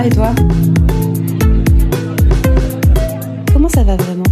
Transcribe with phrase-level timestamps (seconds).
[0.00, 0.34] va et toi
[3.52, 4.22] Comment ça va vraiment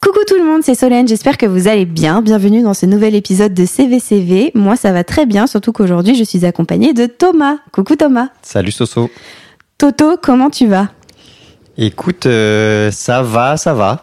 [0.00, 2.20] Coucou tout le monde, c'est Solène, j'espère que vous allez bien.
[2.20, 4.52] Bienvenue dans ce nouvel épisode de CVCV.
[4.54, 7.58] Moi ça va très bien, surtout qu'aujourd'hui je suis accompagnée de Thomas.
[7.72, 8.28] Coucou Thomas.
[8.42, 9.10] Salut Soso.
[9.78, 10.88] Toto, comment tu vas?
[11.76, 14.00] Écoute, euh, ça va, ça va.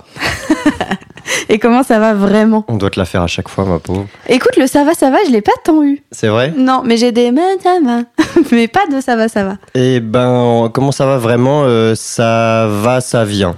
[1.49, 4.07] Et comment ça va vraiment On doit te la faire à chaque fois, ma pauvre.
[4.27, 6.01] Écoute, le ça va, ça va, je l'ai pas tant eu.
[6.11, 7.99] C'est vrai Non, mais j'ai des mais ça va.
[8.51, 9.57] mais pas de ça va, ça va.
[9.75, 13.55] Eh ben, comment ça va vraiment Euh, Ça va, ça vient.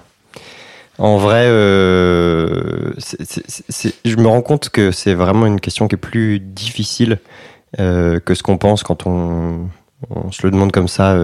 [0.99, 2.91] En vrai, euh,
[4.05, 7.19] je me rends compte que c'est vraiment une question qui est plus difficile
[7.79, 9.69] euh, que ce qu'on pense quand on,
[10.09, 11.17] on se le demande comme ça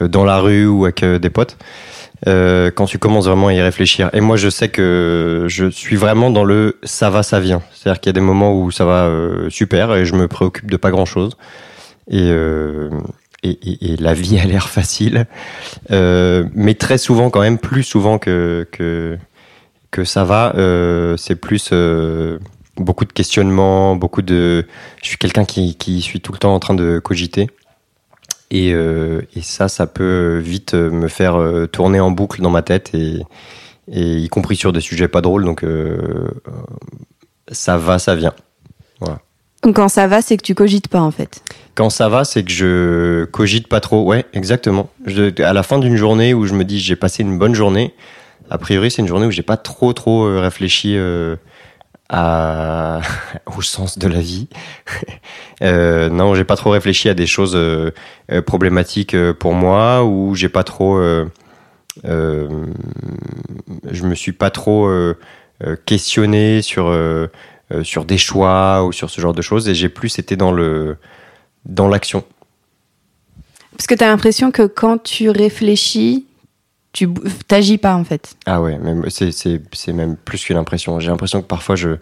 [0.00, 1.56] dans la rue ou avec des potes.
[2.26, 4.08] Euh, quand tu commences vraiment à y réfléchir.
[4.14, 7.60] Et moi, je sais que je suis vraiment dans le ça va, ça vient.
[7.74, 10.70] C'est-à-dire qu'il y a des moments où ça va euh, super et je me préoccupe
[10.70, 11.36] de pas grand-chose.
[12.10, 12.88] Et, euh,
[13.42, 13.58] et,
[13.92, 15.26] et- la vie a l'air facile.
[15.90, 19.18] Euh, mais très souvent, quand même, plus souvent que, que,
[19.90, 21.72] que ça va, euh, c'est plus
[22.76, 24.66] beaucoup de questionnements, beaucoup de.
[25.02, 27.48] Je suis quelqu'un qui, qui suis tout le temps en train de cogiter.
[28.56, 32.50] Et, euh, et ça, ça peut vite euh, me faire euh, tourner en boucle dans
[32.50, 33.24] ma tête, et,
[33.90, 35.44] et y compris sur des sujets pas drôles.
[35.44, 35.64] Donc,
[37.50, 38.32] ça va, ça vient.
[39.62, 41.42] Donc quand ça va, c'est que tu cogites pas en fait.
[41.74, 44.04] Quand ça va, c'est que je cogite pas trop.
[44.04, 44.90] Ouais, exactement.
[45.06, 47.94] Je- à la fin d'une journée où je me dis j'ai passé une bonne journée,
[48.50, 51.36] a priori c'est une journée où j'ai pas trop trop réfléchi euh,
[53.56, 54.48] au sens de la vie.
[55.62, 57.90] euh, non, j'ai pas trop réfléchi à des choses euh,
[58.30, 61.00] euh, problématiques pour moi ou j'ai pas trop.
[62.02, 62.48] je
[64.02, 64.90] me suis pas trop
[65.86, 66.94] questionné sur
[67.82, 70.96] sur des choix ou sur ce genre de choses et j'ai plus été dans le
[71.64, 72.24] dans l'action.
[73.76, 76.26] Parce que t'as l'impression que quand tu réfléchis,
[76.94, 77.08] tu
[77.48, 78.36] t'agis pas en fait.
[78.46, 78.78] Ah ouais,
[79.10, 80.98] c'est même plus qu'une impression.
[81.00, 81.96] J'ai l'impression que parfois je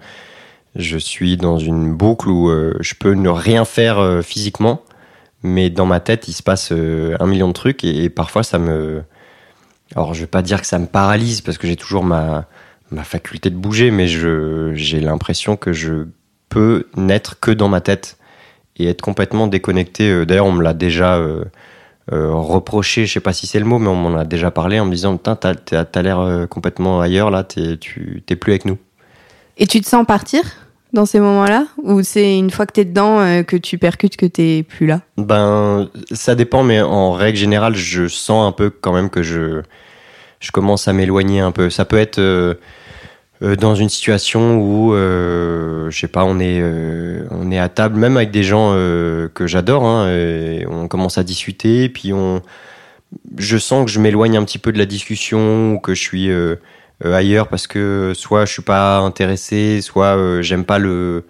[0.76, 4.82] je suis dans une boucle où euh, je peux ne rien faire euh, physiquement,
[5.42, 8.58] mais dans ma tête il se passe euh, un million de trucs et, parfois ça
[8.58, 9.02] me
[9.94, 12.46] alors je vais pas dire que ça me paralyse parce que j'ai toujours ma
[12.90, 16.06] ma faculté de bouger, mais j'ai l'impression que je
[16.50, 18.18] peux n'être que dans ma tête
[18.76, 20.26] et être complètement déconnecté.
[20.26, 21.18] D'ailleurs, on me l'a déjà
[22.10, 24.80] euh, reproché, je sais pas si c'est le mot, mais on m'en a déjà parlé
[24.80, 28.34] en me disant Putain, t'as, t'as- t'as l'air euh, complètement ailleurs là, t'es, tu t'es
[28.36, 28.78] plus avec nous.
[29.58, 30.42] Et tu te sens partir
[30.92, 31.66] dans ces moments-là?
[31.84, 35.00] Ou c'est une fois que t'es dedans euh, que tu percutes que t'es plus là?
[35.16, 39.62] Ben, ça dépend, mais en règle générale, je sens un peu quand même que je,
[40.40, 41.70] je commence à m'éloigner un peu.
[41.70, 42.54] Ça peut être euh,
[43.58, 47.98] dans une situation où, euh, je sais pas, on est, euh, on est à table,
[47.98, 50.08] même avec des gens euh, que j'adore, hein,
[50.68, 52.42] on commence à discuter, puis on,
[53.38, 56.30] je sens que je m'éloigne un petit peu de la discussion ou que je suis
[56.30, 56.56] euh,
[57.04, 61.24] euh, ailleurs parce que soit je suis pas intéressé, soit euh, j'aime pas le,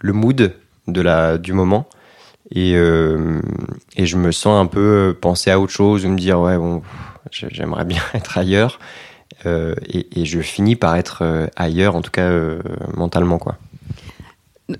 [0.00, 0.54] le mood
[0.88, 1.86] de la, du moment.
[2.54, 3.40] Et, euh,
[3.96, 6.82] et je me sens un peu penser à autre chose ou me dire ouais bon
[7.30, 8.78] j'aimerais bien être ailleurs
[9.46, 12.60] Euh, et, et je finis par être euh, ailleurs en tout cas euh,
[12.94, 13.56] mentalement quoi.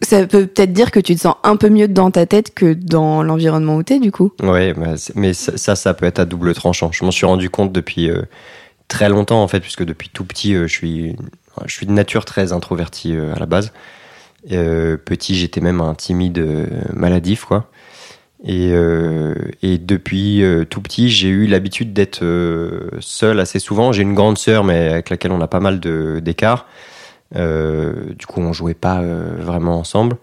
[0.01, 2.73] Ça peut peut-être dire que tu te sens un peu mieux dans ta tête que
[2.73, 4.33] dans l'environnement où t'es du coup.
[4.43, 6.91] ouais bah, mais ça, ça ça peut être à double tranchant.
[6.93, 8.11] Je m'en suis rendu compte depuis
[8.93, 11.17] très longtemps en fait puisque depuis tout petit euh, je suis
[11.65, 13.73] je suis de nature très introverti euh, à la base.
[14.51, 17.71] Euh, petit j'étais même un timide maladif quoi
[18.45, 23.93] Et, euh, et depuis euh, tout petit, j'ai eu l'habitude d'être euh, seul assez souvent.
[23.93, 26.67] J'ai une grande sœur, mais avec laquelle on a pas mal d'écart.
[27.35, 30.17] Du coup, on jouait pas vraiment ensemble.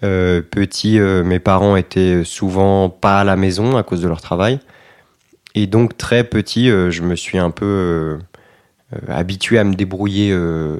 [0.00, 4.58] Petit, mes parents étaient souvent pas à la maison à cause de leur travail.
[5.54, 8.18] Et donc, très petit, je me suis un peu
[9.08, 10.34] habitué à me débrouiller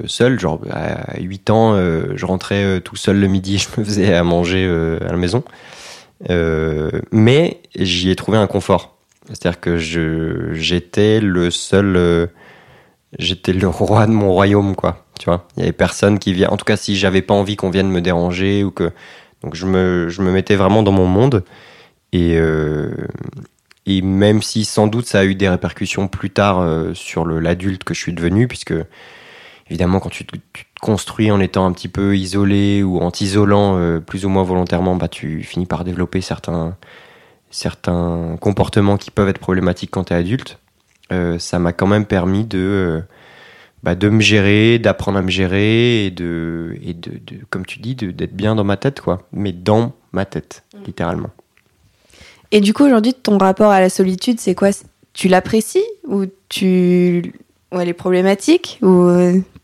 [0.06, 0.40] seul.
[0.40, 4.64] Genre, à 8 ans, je rentrais tout seul le midi, je me faisais à manger
[5.02, 5.44] à la maison.
[6.30, 8.96] Euh, mais j'y ai trouvé un confort.
[9.26, 12.26] C'est-à-dire que je, j'étais le seul, euh,
[13.18, 15.04] j'étais le roi de mon royaume, quoi.
[15.18, 16.48] Tu vois, il y avait personne qui vient.
[16.48, 18.92] En tout cas, si j'avais pas envie qu'on vienne me déranger ou que,
[19.42, 21.44] donc je me, je me mettais vraiment dans mon monde.
[22.12, 22.94] Et euh,
[23.84, 27.94] et même si sans doute ça a eu des répercussions plus tard sur l'adulte que
[27.94, 28.74] je suis devenu, puisque
[29.68, 33.76] évidemment quand tu tu te construis en étant un petit peu isolé ou en t'isolant
[33.76, 36.76] euh, plus ou moins volontairement, bah, tu finis par développer certains,
[37.50, 40.58] certains comportements qui peuvent être problématiques quand tu es adulte.
[41.12, 43.00] Euh, ça m'a quand même permis de, euh,
[43.82, 47.80] bah, de me gérer, d'apprendre à me gérer et de, et de, de comme tu
[47.80, 49.26] dis, d'être bien dans ma tête, quoi.
[49.32, 51.30] Mais dans ma tête, littéralement.
[52.50, 54.70] Et du coup, aujourd'hui, ton rapport à la solitude, c'est quoi?
[55.12, 57.34] Tu l'apprécies ou tu
[57.72, 59.10] ou elle est problématique ou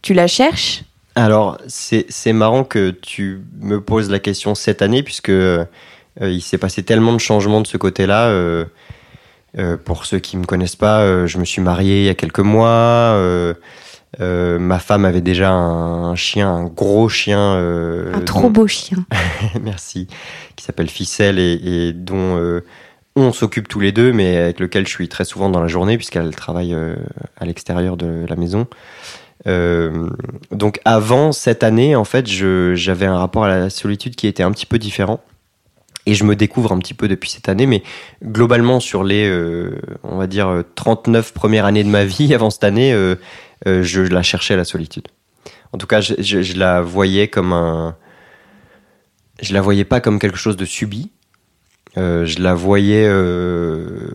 [0.03, 0.83] tu la cherches?
[1.17, 5.65] Alors, c'est marrant que tu me poses la question cette année, puisque euh,
[6.21, 8.29] il s'est passé tellement de changements de ce côté-là.
[8.29, 8.65] Euh,
[9.57, 12.41] euh, pour ceux qui me connaissent pas, je me suis marié il y a quelques
[12.41, 13.17] mois.
[14.19, 17.55] ma femme avait déjà un, chien, un gros chien.
[18.13, 19.05] un trop beau chien.
[19.63, 20.09] Merci.
[20.57, 22.61] Qui s'appelle Ficelle et, et dont
[23.15, 25.97] on s'occupe tous les deux, mais avec lequel je suis très souvent dans la journée,
[25.97, 26.75] puisqu'elle travaille
[27.37, 28.67] à l'extérieur de la maison.
[29.47, 30.09] Euh,
[30.51, 34.53] donc avant cette année, en fait, j'avais un rapport à la solitude qui était un
[34.53, 35.21] petit peu différent.
[36.07, 37.83] Et je me découvre un petit peu depuis cette année, mais
[38.23, 42.65] globalement sur les, euh, on va dire, 39 premières années de ma vie avant cette
[42.65, 42.93] année,
[43.65, 45.09] je la cherchais la solitude.
[45.73, 47.97] En tout cas, je, je, la voyais comme un,
[49.41, 51.11] je la voyais pas comme quelque chose de subi,
[51.97, 54.11] euh, je la voyais euh,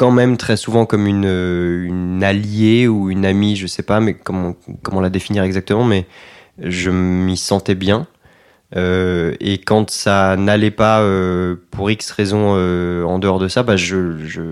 [0.00, 4.14] quand même très souvent comme une, une, alliée ou une amie, je sais pas, mais
[4.14, 6.06] comment, comment la définir exactement, mais
[6.58, 8.06] je m'y sentais bien.
[8.76, 13.62] Euh, et quand ça n'allait pas euh, pour X raisons euh, en dehors de ça,
[13.62, 14.42] bah je, je,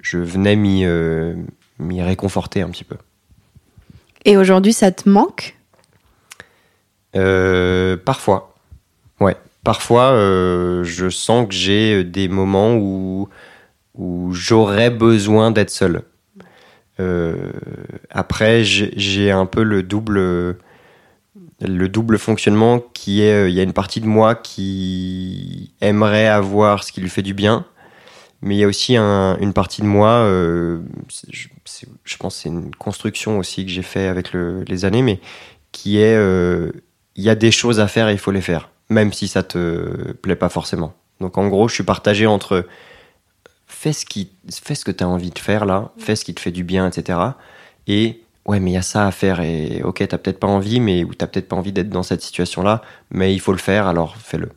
[0.00, 0.86] je venais m'y
[2.00, 2.96] réconforter un petit peu.
[4.24, 5.56] Et aujourd'hui, ça te manque?
[8.04, 8.54] Parfois.
[9.18, 13.28] Ouais parfois, euh, je sens que j'ai des moments où,
[13.94, 16.02] où j'aurais besoin d'être seul.
[17.00, 17.52] Euh,
[18.10, 20.58] après, j'ai un peu le double,
[21.60, 26.84] le double fonctionnement qui est, il y a une partie de moi qui aimerait avoir
[26.84, 27.64] ce qui lui fait du bien,
[28.40, 30.80] mais il y a aussi une partie de moi, euh,
[31.30, 31.48] je,
[32.04, 35.20] je, pense c'est une construction aussi que j'ai fait avec le, les années, mais
[35.70, 36.16] qui est,
[37.14, 39.42] il y a des choses à faire et il faut les faire même si ça
[39.42, 40.94] te plaît pas forcément.
[41.20, 42.66] Donc en gros, je suis partagé entre
[43.82, 46.34] fais ce, qui, fais ce que tu as envie de faire là, fais ce qui
[46.34, 47.18] te fait du bien, etc.
[47.88, 50.78] Et ouais, mais il y a ça à faire et ok, t'as peut-être pas envie,
[50.78, 53.88] mais ou t'as peut-être pas envie d'être dans cette situation-là, mais il faut le faire,
[53.88, 54.50] alors fais-le.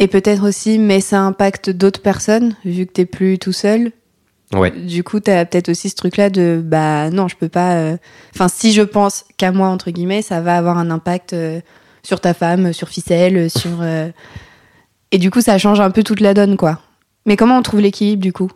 [0.00, 3.92] Et peut-être aussi, mais ça impacte d'autres personnes, vu que t'es plus tout seul.
[4.52, 4.70] Ouais.
[4.70, 7.76] Du coup, t'as peut-être aussi ce truc-là de bah non, je peux pas.
[7.76, 7.96] Euh,
[8.34, 11.32] enfin, si je pense qu'à moi entre guillemets, ça va avoir un impact.
[11.32, 11.60] Euh,
[12.02, 13.82] sur ta femme, sur ficelle, sur.
[13.82, 14.08] Euh,
[15.10, 16.80] et du coup, ça change un peu toute la donne, quoi.
[17.28, 18.50] Mais comment on trouve l'équilibre, du coup?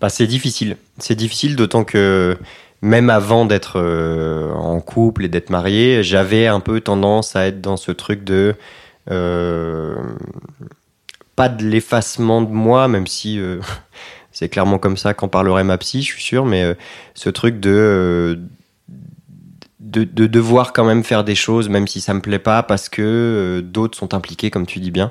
[0.00, 0.76] Bah, C'est difficile.
[0.98, 2.38] C'est difficile, d'autant que
[2.82, 7.60] même avant d'être euh, en couple et d'être marié, j'avais un peu tendance à être
[7.60, 8.54] dans ce truc de.
[9.10, 9.96] Euh,
[11.34, 13.40] pas de l'effacement de moi, même si
[14.32, 16.76] c'est clairement comme ça qu'en parlerait ma psy, je suis sûr, mais
[17.14, 18.38] ce truc de
[19.90, 23.02] de, devoir quand même faire des choses, même si ça me plaît pas, parce que
[23.02, 25.10] euh, d'autres sont impliqués, comme tu dis bien,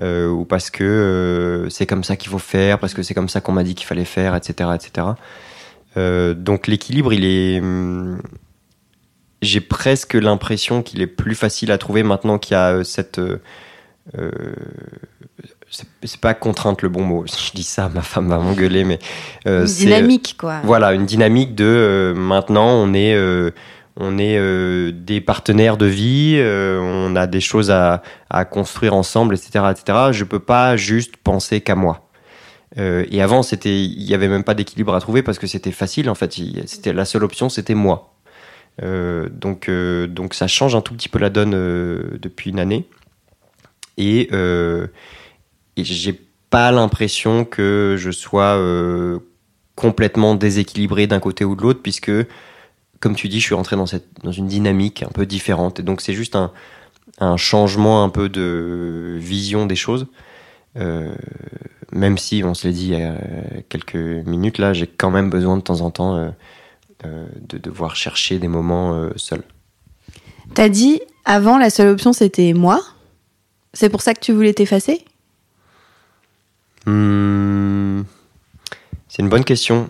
[0.00, 3.28] euh, ou parce que euh, c'est comme ça qu'il faut faire, parce que c'est comme
[3.28, 5.06] ça qu'on m'a dit qu'il fallait faire, etc., etc.
[6.36, 8.20] donc l'équilibre, il est, hum,
[9.42, 13.20] j'ai presque l'impression qu'il est plus facile à trouver maintenant qu'il y a cette
[16.00, 17.26] c'est pas contrainte le bon mot.
[17.26, 18.98] Si je dis ça, ma femme va m'engueuler, mais
[19.44, 20.60] une dynamique quoi.
[20.62, 23.16] Voilà, une dynamique de maintenant on est
[24.00, 28.00] on est euh, des partenaires de vie, euh, on a des choses à,
[28.44, 29.98] construire ensemble, etc., etc.
[30.12, 32.08] Je peux pas juste penser qu'à moi.
[32.78, 36.08] Euh, et avant, il y avait même pas d'équilibre à trouver parce que c'était facile.
[36.08, 38.14] En fait, c'était la seule option, c'était moi.
[38.80, 42.86] donc, donc ça change un tout petit peu la donne depuis une année.
[43.96, 48.56] Et, et j'ai pas l'impression que je sois
[49.74, 52.12] complètement déséquilibré d'un côté ou de l'autre, puisque
[53.00, 55.80] comme tu dis, je suis rentré dans, cette, dans une dynamique un peu différente.
[55.80, 56.52] Et donc, c'est juste un,
[57.20, 60.06] un, changement un peu de vision des choses.
[60.76, 61.14] Euh,
[61.92, 63.14] même si, on se l'a dit il y a
[63.68, 66.30] quelques minutes, là, j'ai quand même besoin de temps en temps euh,
[67.04, 69.44] euh, de devoir chercher des moments seuls.
[70.54, 72.82] T'as dit, avant, la seule option, c'était moi.
[73.74, 75.04] C'est pour ça que tu voulais t'effacer?
[76.86, 78.02] Hmm,
[79.08, 79.88] C'est une bonne question.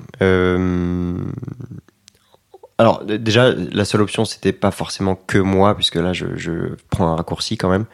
[2.81, 6.53] Alors déjà, la seule option, c'était pas forcément que moi, puisque là, je, je,
[6.91, 7.87] prends un raccourci quand même.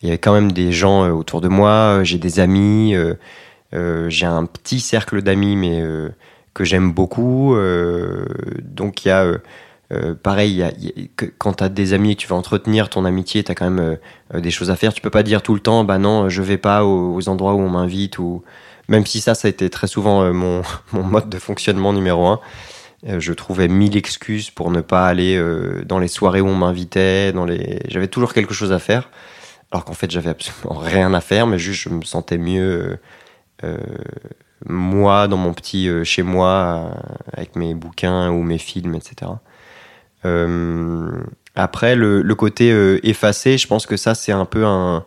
[0.00, 2.94] Il y avait quand même des gens euh, autour de moi, euh, j'ai des amis,
[2.94, 3.14] euh,
[3.74, 6.08] euh, j'ai un petit cercle d'amis, mais euh,
[6.54, 7.54] que j'aime beaucoup.
[8.62, 9.26] donc il y a,
[10.22, 10.72] pareil, y a,
[11.38, 13.70] quand tu as des amis et que tu vas entretenir ton amitié, tu as quand
[13.70, 13.98] même
[14.34, 14.94] des choses à faire.
[14.94, 17.54] Tu peux pas dire tout le temps, bah non, je vais pas aux, aux endroits
[17.54, 18.42] où on m'invite, ou
[18.88, 22.40] même si ça, ça a été très souvent mon, mon mode de fonctionnement numéro un.
[23.06, 26.56] Euh, je trouvais mille excuses pour ne pas aller euh, dans les soirées où on
[26.56, 27.32] m'invitait.
[27.32, 29.08] Dans les, j'avais toujours quelque chose à faire,
[29.70, 32.98] alors qu'en fait j'avais absolument rien à faire, mais juste je me sentais mieux
[33.64, 33.78] euh,
[34.66, 36.92] moi dans mon petit chez moi
[37.32, 39.32] avec mes bouquins ou mes films, etc.
[41.54, 42.70] après, le, côté
[43.02, 45.04] effacé, je pense que ça, c'est un peu un,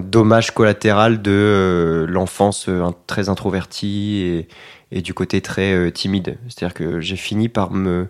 [0.00, 2.70] dommage collatéral de l'enfance
[3.06, 4.46] très introvertie
[4.94, 6.38] et, du côté très timide.
[6.48, 8.08] C'est-à-dire que j'ai fini par me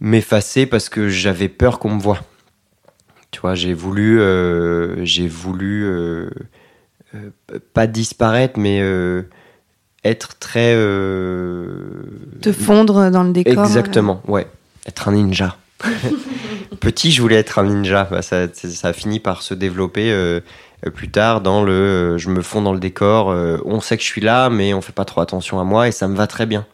[0.00, 2.22] m'effacer parce que j'avais peur qu'on me voit.
[3.30, 6.30] Tu vois, j'ai voulu, euh, j'ai voulu euh,
[7.14, 7.30] euh,
[7.74, 8.80] pas disparaître, mais
[10.04, 10.74] être très.
[10.74, 13.64] Te fondre dans le décor.
[13.64, 14.46] Exactement, ouais.
[14.86, 15.56] Être un ninja.
[16.80, 18.08] Petit, je voulais être un ninja.
[18.10, 20.40] Bah, ça, ça, a fini par se développer
[20.94, 23.28] plus tard dans le je me fonds dans le décor.
[23.64, 25.92] on sait que je suis là, mais on fait pas trop attention à moi et
[25.92, 26.66] ça me va très bien.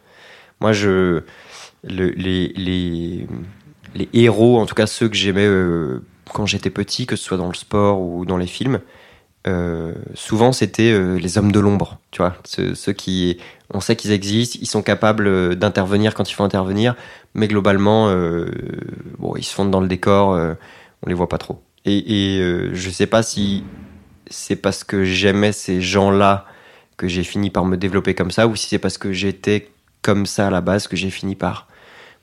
[0.60, 1.22] Moi, je
[1.84, 3.26] les, les,
[3.94, 6.02] les, héros, en tout cas ceux que j'aimais euh,
[6.32, 8.80] quand j'étais petit, que ce soit dans le sport ou dans les films,
[9.46, 13.38] euh, souvent c'était euh, les hommes de l'ombre, tu vois, ceux, qui,
[13.74, 16.94] on sait qu'ils existent, ils sont capables d'intervenir quand il faut intervenir,
[17.34, 18.06] mais globalement,
[19.18, 20.28] bon, ils se fondent dans le décor,
[21.02, 21.62] on les voit pas trop.
[21.84, 23.64] Et, et je sais pas si
[24.32, 26.46] c'est parce que j'aimais ces gens-là
[26.96, 29.70] que j'ai fini par me développer comme ça, ou si c'est parce que j'étais
[30.02, 31.68] comme ça à la base que j'ai fini par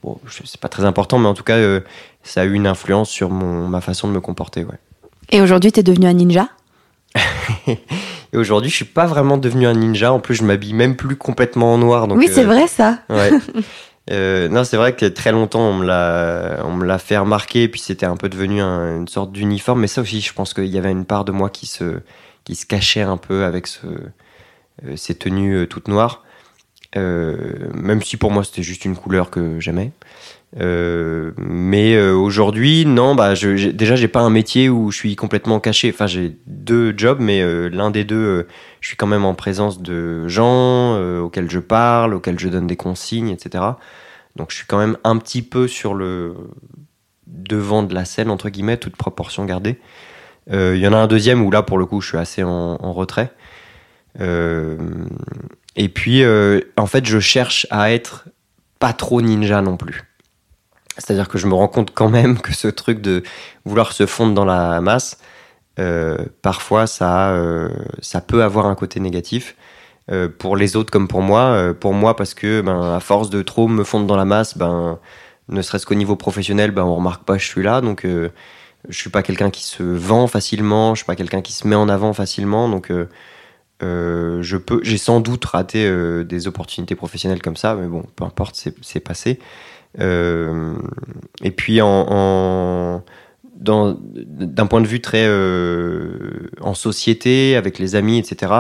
[0.04, 1.82] Bon, c'est pas très important, mais en tout cas, euh,
[2.24, 4.64] ça a eu une influence sur mon, ma façon de me comporter.
[4.64, 4.78] Ouais.
[5.30, 6.48] Et aujourd'hui, tu es devenu un ninja?
[7.68, 10.14] Et aujourd'hui, je suis pas vraiment devenu un ninja.
[10.14, 12.08] En plus, je m'habille même plus complètement en noir.
[12.08, 13.00] Donc, oui, c'est euh, vrai ça.
[13.10, 13.32] Ouais.
[14.10, 18.18] euh, non, c'est vrai que très longtemps, on me l'a, fait remarquer, puis c'était un
[18.18, 19.82] peu devenu une sorte d'uniforme.
[19.82, 22.02] Mais ça aussi, je pense qu'il y avait une part de moi qui se,
[22.68, 26.24] cachait un peu avec euh, ces tenues toutes noires.
[26.98, 29.92] Euh, même si pour moi c'était juste une couleur que j'aimais.
[30.60, 35.16] Euh, mais euh, aujourd'hui, non, bah, je, déjà j'ai pas un métier où je suis
[35.16, 35.92] complètement caché.
[35.94, 38.48] Enfin, j'ai deux jobs, mais l'un des deux,
[38.82, 42.78] je suis quand même en présence de gens auxquels je parle, auxquels je donne des
[42.78, 43.64] consignes, etc.
[44.36, 46.36] Donc je suis quand même un petit peu sur le
[47.28, 49.80] devant de la scène entre guillemets, toute proportion gardée.
[50.52, 52.94] Il y en a un deuxième où là pour le coup je suis assez en,
[52.94, 53.32] retrait.
[55.76, 58.26] Et puis, euh, en fait, je cherche à être
[58.80, 60.04] pas trop ninja non plus.
[60.98, 63.24] C'est-à-dire que je me rends compte quand même que ce truc de
[63.66, 65.18] vouloir se fondre dans la masse,
[65.80, 67.70] euh, parfois ça, euh,
[68.02, 69.56] ça peut avoir un côté négatif.
[70.40, 71.74] pour les autres comme pour moi.
[71.80, 74.98] pour moi, parce que ben, à force de trop me fondre dans la masse, ben,
[75.50, 77.80] ne serait-ce qu'au niveau professionnel, ben, on remarque pas que je suis là.
[77.80, 81.68] Donc, je suis pas quelqu'un qui se vend facilement, je suis pas quelqu'un qui se
[81.68, 82.68] met en avant facilement.
[82.70, 82.92] Donc,
[83.82, 88.04] euh, je peux, j'ai sans doute raté euh, des opportunités professionnelles comme ça, mais bon,
[88.16, 89.40] peu importe, c'est passé.
[90.00, 90.76] Euh,
[91.42, 93.02] et puis d'un
[94.70, 95.28] point de vue très
[96.62, 98.54] en société, avec les amis, etc.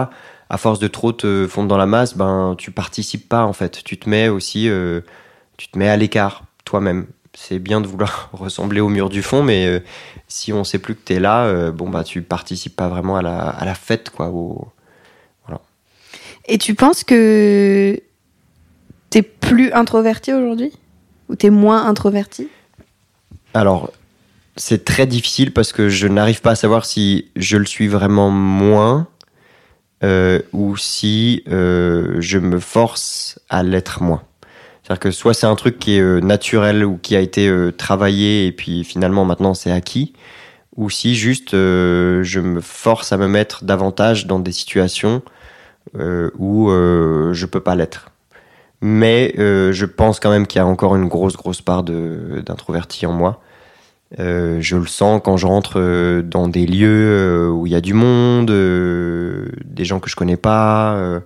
[0.51, 3.83] À force de trop te fondre dans la masse, ben tu participes pas en fait.
[3.83, 4.69] Tu te mets aussi,
[5.57, 7.07] tu te mets à l'écart toi-même.
[7.33, 9.83] C'est bien de vouloir ressembler au mur du fond, mais
[10.27, 13.21] si on sait plus que tu es là, bon bah tu participes pas vraiment à
[13.21, 14.31] la, fête quoi.
[16.49, 17.99] Et tu penses que
[19.09, 20.73] t'es plus introverti aujourd'hui?
[21.29, 22.47] Ou t'es moins introverti?
[23.53, 23.91] Alors,
[24.55, 28.31] c'est très difficile parce que je n'arrive pas à savoir si je le suis vraiment
[28.31, 29.07] moins
[30.03, 34.23] euh, ou si euh, je me force à l'être moins.
[34.81, 38.47] C'est-à-dire que soit c'est un truc qui est euh, naturel ou qui a été travaillé
[38.47, 40.13] et puis finalement maintenant c'est acquis,
[40.75, 45.21] ou si juste je me force à me mettre davantage dans des situations
[45.97, 48.11] euh, où euh, je peux pas l'être.
[48.81, 53.05] Mais euh, je pense quand même qu'il y a encore une grosse, grosse part d'introverti
[53.05, 53.41] en moi.
[54.17, 58.51] je le sens quand je rentre dans des lieux où il y a du monde,
[58.51, 61.21] des gens que je connais pas,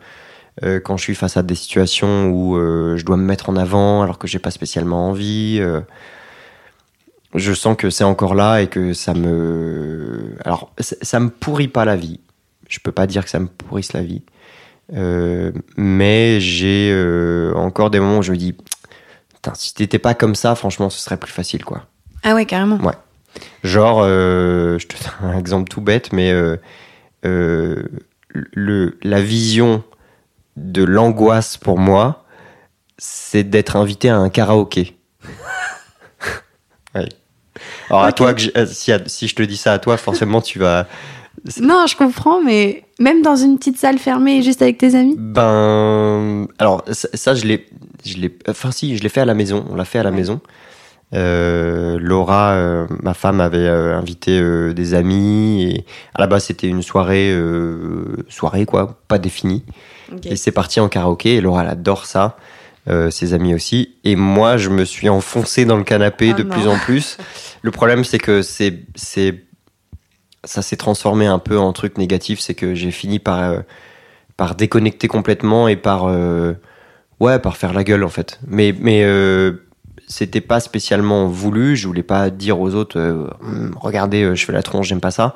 [0.84, 2.58] quand je suis face à des situations où
[2.98, 5.62] je dois me mettre en avant alors que j'ai pas spécialement envie.
[7.36, 11.86] je sens que c'est encore là et que ça me, alors ça me pourrit pas
[11.86, 12.20] la vie.
[12.68, 14.24] Je peux pas dire que ça me pourrisse la vie,
[14.94, 18.56] mais j'ai euh, encore des moments où je me dis,
[19.56, 21.86] si t'étais pas comme ça, franchement, ce serait plus facile, quoi.
[22.24, 22.78] Ah ouais, carrément.
[22.78, 22.94] Ouais.
[23.64, 26.32] Genre, euh, je te donne un exemple tout bête, mais
[27.24, 29.84] le, la vision
[30.56, 32.26] de l'angoisse pour moi,
[32.98, 34.98] c'est d'être invité à un karaoké.
[36.96, 37.10] ouais.
[37.90, 40.88] Alors à toi, que si, si, je te dis ça à toi, forcément tu vas,
[41.60, 46.48] non, je comprends, mais même dans une petite salle fermée, juste avec tes amis Ben,
[46.58, 47.68] alors ça, je l'ai,
[48.06, 49.66] je l'ai, enfin si, je l'ai fait à la maison.
[49.70, 50.40] On l'a fait à la maison.
[51.14, 54.42] Euh, Laura, euh, ma femme, avait euh, invité
[54.74, 57.38] des amis et à la base c'était une soirée,
[58.30, 59.64] soirée quoi, pas définie.
[60.24, 62.38] Et c'est parti en karaoké et Laura elle adore ça,
[63.12, 63.96] ses amis aussi.
[64.06, 66.50] Et moi je me suis enfoncé dans le canapé Ah de non.
[66.50, 67.18] plus en plus.
[67.62, 69.43] Le problème c'est que c'est c'est
[70.44, 73.60] ça s'est transformé un peu en truc négatif, c'est que j'ai fini par euh,
[74.38, 76.54] par déconnecter complètement et par euh,
[77.20, 78.40] ouais par faire la gueule en fait.
[78.48, 79.54] Mais mais euh,
[80.08, 81.76] c'était pas spécialement voulu.
[81.76, 83.30] Je voulais pas dire aux autres
[83.80, 85.36] regardez je fais la tronche j'aime pas ça.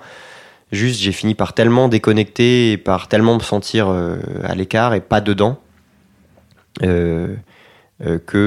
[0.71, 5.21] Juste j'ai fini par tellement déconnecter et par tellement me sentir à l'écart et pas
[5.21, 5.59] dedans
[6.81, 7.37] que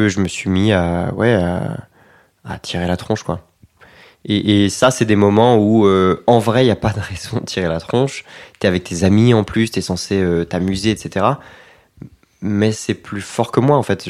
[0.09, 3.50] je me suis mis à ouais à tirer la tronche quoi.
[4.27, 7.39] Et, ça, c'est des moments où, euh, en vrai, il n'y a pas de raison
[7.39, 8.25] de tirer la tronche.
[8.59, 11.27] T'es avec tes amis en plus, t'es censé euh, t'amuser, etc.
[12.43, 14.09] Mais c'est plus fort que moi, en fait.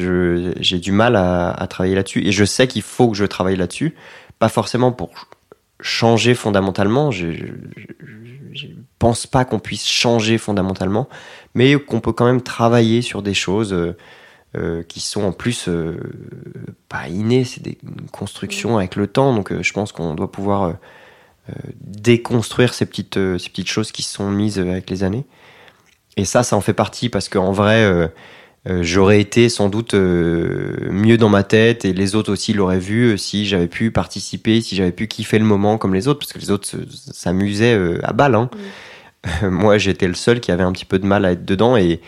[0.59, 2.25] J'ai du mal à, travailler là-dessus.
[2.25, 3.95] Et je sais qu'il faut que je travaille là-dessus.
[4.39, 5.25] Pas forcément pour ch-
[5.81, 7.11] changer fondamentalement.
[7.11, 7.85] Je, je, je-
[8.53, 8.67] je
[8.99, 11.07] pense pas qu'on puisse changer fondamentalement.
[11.55, 13.95] Mais qu'on peut quand même travailler sur des choses euh,
[14.57, 15.95] euh, qui sont en plus euh,
[16.89, 17.45] pas innées.
[17.45, 17.77] C'est des
[18.11, 19.33] constructions avec le temps.
[19.33, 20.73] Donc euh, je pense qu'on doit pouvoir
[21.81, 25.25] déconstruire ces petites, ces petites choses qui se sont mises avec les années.
[26.15, 28.09] Et ça, ça en fait partie parce qu'en vrai,
[28.65, 33.45] j'aurais été sans doute mieux dans ma tête et les autres aussi l'auraient vu si
[33.45, 36.51] j'avais pu participer, si j'avais pu kiffer le moment comme les autres, parce que les
[36.51, 36.69] autres
[37.11, 38.35] s'amusaient à balle.
[38.35, 38.49] Hein.
[39.41, 41.99] Moi, j'étais le seul qui avait un petit peu de mal à être dedans et,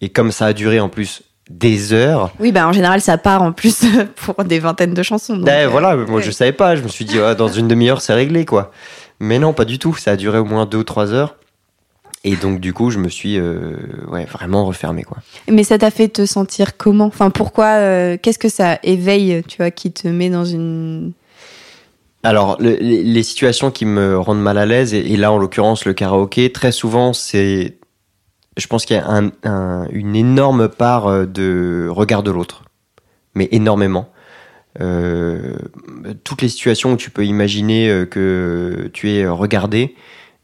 [0.00, 3.42] et comme ça a duré en plus des heures, Oui, bah en général, ça part
[3.42, 3.84] en plus
[4.16, 5.36] pour des vingtaines de chansons.
[5.36, 6.22] donc, Ouais, euh, voilà, moi ouais.
[6.22, 8.72] je savais pas, je me suis dit ah, dans une demi-heure c'est réglé quoi.
[9.20, 11.36] Mais non, pas du tout, ça a duré au moins deux ou trois heures.
[12.24, 13.76] Et donc du coup je me suis euh,
[14.08, 15.18] ouais, vraiment refermé quoi.
[15.48, 17.06] Mais ça t'a fait te sentir comment?
[17.06, 21.12] Enfin, pourquoi euh, Qu'est-ce que ça éveille, tu vois, qui te met dans une.
[22.24, 25.38] Alors le- les, les situations qui me rendent mal à l'aise, et, et là en
[25.38, 27.76] l'occurrence le karaoké, très souvent c'est...
[28.56, 32.62] Je pense qu'il y a un- un- une énorme part euh, de regard de l'autre,
[33.34, 34.10] mais énormément.
[34.80, 35.56] Euh,
[36.24, 39.94] toutes les situations où tu peux imaginer euh, que tu es regardé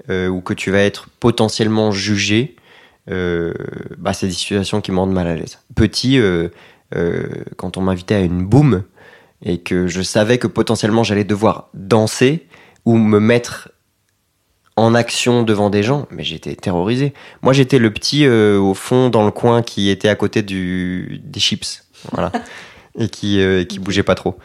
[0.09, 2.57] ou que tu vas être potentiellement jugé,
[3.07, 5.61] bah, c'est des situations qui me rendent mal à l'aise.
[5.77, 6.21] Petit,
[7.57, 8.83] quand on m'invitait à une boum
[9.45, 12.49] et que je savais que potentiellement j'allais devoir danser
[12.85, 13.71] ou me mettre
[14.77, 17.13] en action devant des gens, mais j'étais terrorisé.
[17.43, 21.21] Moi, j'étais le petit euh, au fond dans le coin qui était à côté du
[21.25, 22.33] des chips, voilà,
[22.99, 24.39] et qui euh, qui bougeait pas trop.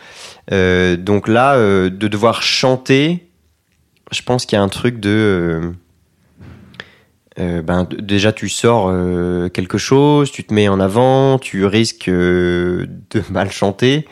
[0.51, 3.29] Euh, donc là, de devoir chanter,
[4.11, 5.73] je pense qu'il y a un truc de
[7.37, 8.91] ben, déjà tu sors
[9.53, 12.87] quelque chose, tu te mets en avant, tu risques de
[13.29, 14.07] mal chanter,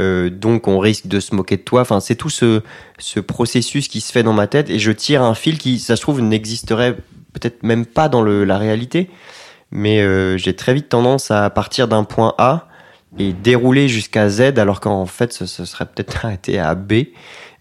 [0.00, 1.82] euh, donc on risque de se moquer de toi.
[1.82, 2.62] Enfin, c'est tout ce,
[2.98, 5.96] ce processus qui se fait dans ma tête et je tire un fil qui, ça
[5.96, 6.96] se trouve, n'existerait
[7.32, 9.10] peut-être même pas dans le, la réalité,
[9.70, 12.68] mais euh, j'ai très vite tendance à partir d'un point A
[13.18, 16.92] et dérouler jusqu'à Z alors qu'en fait ce, ce serait peut-être arrêté à B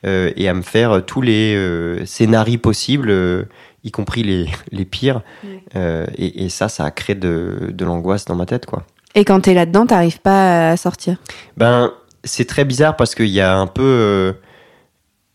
[0.05, 3.43] euh, et à me faire tous les euh, scénarios possibles, euh,
[3.83, 5.21] y compris les, les pires.
[5.43, 5.63] Ouais.
[5.75, 8.83] Euh, et, et ça, ça a créé de, de l'angoisse dans ma tête, quoi.
[9.15, 11.17] Et quand t'es là-dedans, t'arrives pas à sortir?
[11.57, 11.91] Ben,
[12.23, 14.33] c'est très bizarre parce qu'il y a un peu, euh,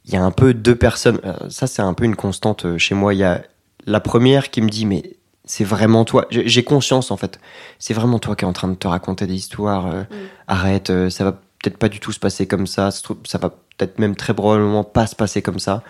[0.05, 1.20] il y a un peu deux personnes.
[1.25, 3.14] euh, Ça, c'est un peu une constante euh, chez moi.
[3.14, 3.42] Il y a
[3.87, 5.03] la première qui me dit, mais
[5.44, 6.27] c'est vraiment toi.
[6.31, 7.38] J'ai conscience en fait.
[7.79, 9.87] C'est vraiment toi qui es en train de te raconter des histoires.
[9.87, 10.05] euh,
[10.47, 12.90] Arrête, euh, ça va peut-être pas du tout se passer comme ça.
[12.90, 15.83] Ça va peut-être même très probablement pas se passer comme ça.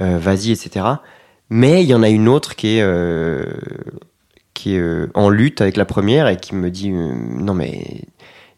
[0.00, 0.86] Euh, Vas-y, etc.
[1.50, 2.84] Mais il y en a une autre qui est
[4.54, 8.02] qui est en lutte avec la première et qui me dit non mais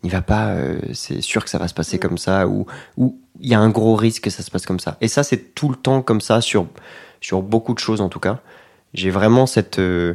[0.05, 3.19] n'y va pas, euh, c'est sûr que ça va se passer comme ça, ou ou
[3.41, 4.97] il y a un gros risque que ça se passe comme ça.
[5.01, 6.67] Et ça, c'est tout le temps comme ça sur
[7.21, 8.41] sur beaucoup de choses en tout cas.
[8.95, 10.15] J'ai vraiment cette euh,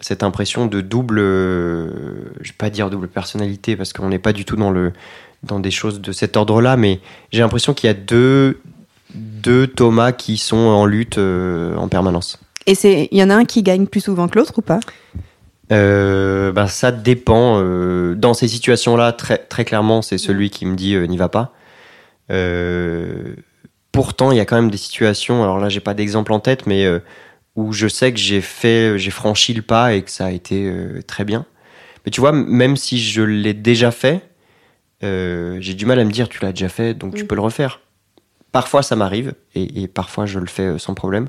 [0.00, 4.32] cette impression de double, euh, je vais pas dire double personnalité parce qu'on n'est pas
[4.32, 4.92] du tout dans le
[5.42, 7.00] dans des choses de cet ordre-là, mais
[7.32, 8.60] j'ai l'impression qu'il y a deux
[9.14, 12.38] deux Thomas qui sont en lutte euh, en permanence.
[12.66, 14.80] Et il y en a un qui gagne plus souvent que l'autre ou pas?
[15.72, 17.60] Euh, ben, ça dépend.
[17.60, 21.28] euh, dans ces situations-là, très, très clairement, c'est celui qui me dit euh, n'y va
[21.28, 21.52] pas.
[23.92, 25.42] Pourtant, il y a quand même des situations.
[25.42, 26.86] Alors là, j'ai pas d'exemple en tête, mais
[27.54, 30.70] où je sais que j'ai fait, j'ai franchi le pas et que ça a été
[31.06, 31.46] très bien.
[32.04, 34.20] Mais tu vois, même si je l'ai déjà fait,
[35.02, 37.26] j'ai du mal à me dire tu l'as déjà fait, donc tu Mm.
[37.26, 37.80] peux le refaire.
[38.52, 41.28] Parfois, ça m'arrive et, et parfois, je le fais sans problème.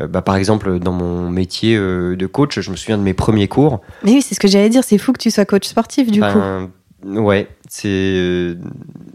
[0.00, 3.14] Euh, bah, par exemple, dans mon métier euh, de coach, je me souviens de mes
[3.14, 3.80] premiers cours.
[4.02, 4.84] Mais oui, c'est ce que j'allais dire.
[4.84, 6.26] C'est fou que tu sois coach sportif du coup.
[6.26, 6.70] Ben,
[7.04, 8.56] Ouais, c'est.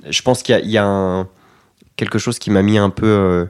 [0.10, 1.28] Je pense qu'il y a,
[1.98, 3.50] quelque chose qui m'a mis un peu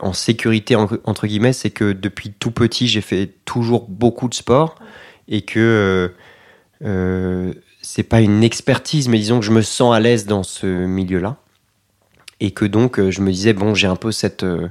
[0.00, 4.74] en sécurité entre guillemets, c'est que depuis tout petit, j'ai fait toujours beaucoup de sport
[5.28, 6.12] et que
[7.84, 11.36] c'est pas une expertise, mais disons que je me sens à l'aise dans ce milieu-là.
[12.40, 14.68] Et que donc, euh, je me disais, bon, j'ai un peu cette, euh,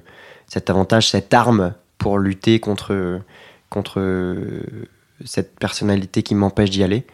[0.47, 3.21] cet avantage, cette arme pour lutter contre,
[3.69, 4.87] contre euh,
[5.25, 7.05] cette personnalité qui m'empêche d'y aller.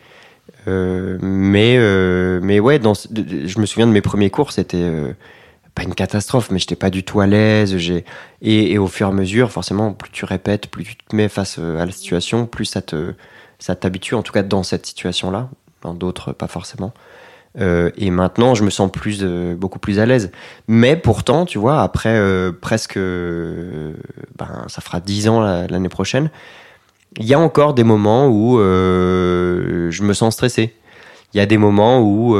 [0.67, 1.77] mais,
[2.41, 5.15] mais ouais, dans, je me souviens de mes premiers cours, c'était
[5.73, 7.75] pas une catastrophe, mais j'étais pas du tout à l'aise.
[8.41, 11.29] Et, et, au fur et à mesure, forcément, plus tu répètes, plus tu te mets
[11.29, 12.81] face à la situation, plus ça
[13.59, 15.49] ça t'habitue, en tout cas dans cette situation-là
[15.81, 16.93] dans d'autres pas forcément.
[17.57, 20.31] Euh, et maintenant, je me sens plus, euh, beaucoup plus à l'aise.
[20.67, 26.29] Mais pourtant, tu vois, après euh, presque, ben, ça fera dix ans l'année prochaine,
[27.17, 30.75] il y a encore des moments où je me sens stressé.
[31.33, 32.37] Il y a des moments où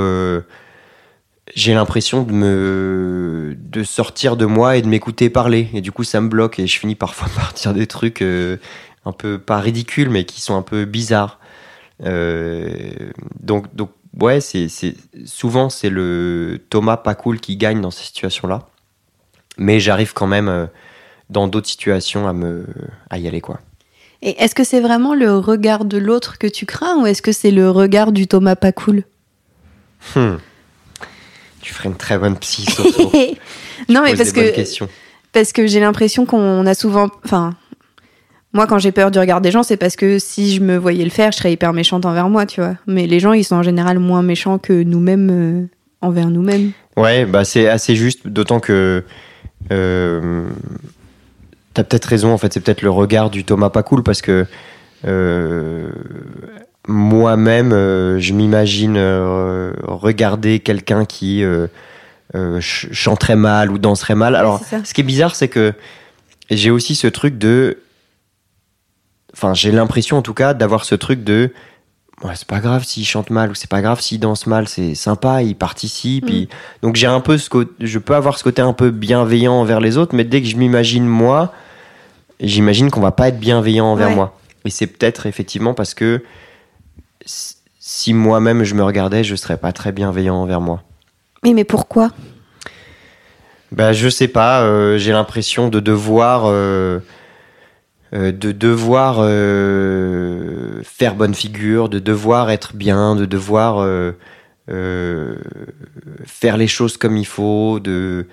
[1.55, 5.69] j'ai l'impression de me, de sortir de moi et de m'écouter parler.
[5.73, 9.11] Et du coup, ça me bloque et je finis parfois par dire des trucs un
[9.11, 11.39] peu pas ridicules, mais qui sont un peu bizarres.
[11.99, 14.67] Donc, donc, ouais, c'est,
[15.25, 18.67] souvent c'est le Thomas pas cool qui gagne dans ces situations-là.
[19.57, 20.67] Mais j'arrive quand même euh,
[21.29, 22.65] dans d'autres situations à me
[23.09, 23.59] à y aller quoi.
[24.21, 27.31] Et est-ce que c'est vraiment le regard de l'autre que tu crains ou est-ce que
[27.31, 29.03] c'est le regard du Thomas pas cool
[30.15, 30.35] hmm.
[31.61, 32.65] Tu ferais une très bonne psy,
[33.89, 34.53] non, mais parce que
[35.33, 37.53] parce que j'ai l'impression qu'on a souvent, enfin,
[38.51, 41.03] moi, quand j'ai peur du regard des gens, c'est parce que si je me voyais
[41.03, 42.75] le faire, je serais hyper méchante envers moi, tu vois.
[42.87, 45.65] Mais les gens, ils sont en général moins méchants que nous-mêmes euh,
[46.01, 46.71] envers nous-mêmes.
[46.97, 49.03] Ouais, bah c'est assez juste, d'autant que
[49.71, 50.49] euh,
[51.75, 52.33] t'as peut-être raison.
[52.33, 54.47] En fait, c'est peut-être le regard du Thomas pas cool parce que
[55.05, 55.91] euh,
[56.87, 58.97] moi-même, je m'imagine
[59.83, 61.43] regarder quelqu'un qui
[62.59, 64.35] chanterait mal ou danserait mal.
[64.35, 65.73] Alors, ce qui est bizarre, c'est que
[66.49, 67.77] j'ai aussi ce truc de
[69.41, 71.53] Enfin, j'ai l'impression en tout cas d'avoir ce truc de.
[72.25, 74.95] Ouais, c'est pas grave s'il chante mal ou c'est pas grave s'il danse mal, c'est
[74.95, 76.29] sympa, il participe.
[76.29, 76.47] Mm.
[76.81, 79.79] Donc j'ai un peu ce côté, je peux avoir ce côté un peu bienveillant envers
[79.79, 81.53] les autres, mais dès que je m'imagine moi,
[82.41, 84.37] j'imagine qu'on va pas être bienveillant envers moi.
[84.65, 86.21] Et c'est peut-être effectivement parce que
[87.25, 90.83] si moi-même je me regardais, je serais pas très bienveillant envers moi.
[91.43, 92.09] Oui, mais pourquoi?
[93.71, 96.43] Bah je sais pas, euh, j'ai l'impression de devoir.
[96.47, 96.99] Euh,
[98.11, 104.13] de devoir euh, faire bonne figure, de devoir être bien, de devoir euh,
[106.25, 108.27] faire les choses comme il faut, de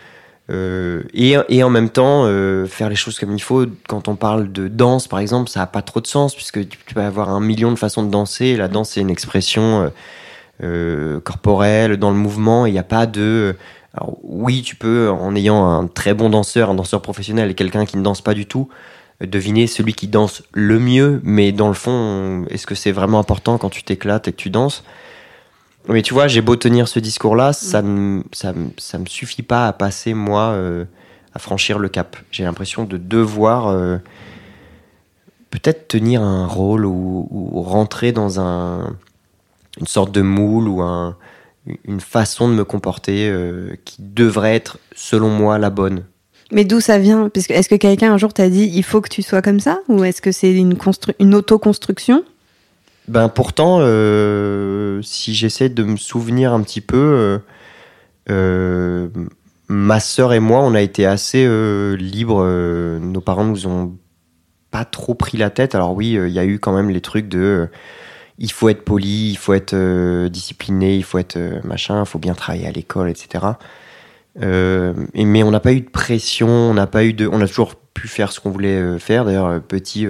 [0.48, 2.24] et, en même temps
[2.68, 3.66] faire les choses comme il faut.
[3.88, 6.78] Quand on parle de danse, par exemple, ça n'a pas trop de sens puisque tu
[6.94, 8.56] peux avoir un million de façons de danser.
[8.56, 9.90] La danse c'est une expression
[11.24, 12.64] corporelle dans le mouvement.
[12.64, 13.56] Il n'y a pas de
[14.22, 17.96] oui, tu peux, en ayant un très bon danseur, un danseur professionnel et quelqu'un qui
[17.96, 18.68] ne danse pas du tout,
[19.20, 23.58] deviner celui qui danse le mieux, mais dans le fond, est-ce que c'est vraiment important
[23.58, 24.84] quand tu t'éclates et que tu danses?
[25.88, 29.68] Mais tu vois, j'ai beau tenir ce discours-là, ça ne ça, ça, me suffit pas
[29.68, 30.84] à passer, moi, euh,
[31.32, 32.16] à franchir le cap.
[32.32, 33.98] J'ai l'impression de devoir euh,
[35.50, 38.96] peut-être tenir un rôle ou, rentrer dans un,
[39.80, 41.16] une sorte de moule ou un,
[41.84, 46.04] une façon de me comporter euh, qui devrait être, selon moi, la bonne.
[46.52, 47.30] Mais d'où ça vient?
[47.34, 49.80] Est-ce que quelqu'un un jour t'a dit il faut que tu sois comme ça?
[49.88, 50.76] Ou est-ce que c'est une,
[51.18, 52.24] une auto-construction?
[53.08, 57.38] Ben pourtant, euh, si j'essaie de me souvenir un petit peu, euh,
[58.30, 59.08] euh,
[59.68, 61.46] ma sœur et moi, on a été assez
[61.96, 62.44] libres.
[63.00, 63.96] nos parents nous ont
[64.70, 65.74] pas trop pris la tête.
[65.74, 67.68] Alors oui, il y a eu quand même les trucs de
[68.38, 72.34] il faut être poli, il faut être discipliné, il faut être machin, il faut bien
[72.34, 73.44] travailler à l'école, etc.
[74.42, 77.46] Euh, mais on n'a pas eu de pression, on n'a pas eu de, on a
[77.46, 79.24] toujours pu faire ce qu'on voulait euh, faire.
[79.24, 80.06] D'ailleurs, euh, petit,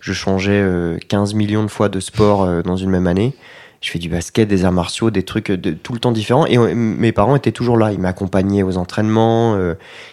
[0.00, 0.64] je changeais
[1.08, 3.34] 15 millions de fois de sport dans une même année.
[3.80, 5.52] Je fais du basket, des arts martiaux, des trucs
[5.82, 6.46] tout le temps différents.
[6.46, 7.92] Et mes parents étaient toujours là.
[7.92, 9.58] Ils m'accompagnaient aux entraînements.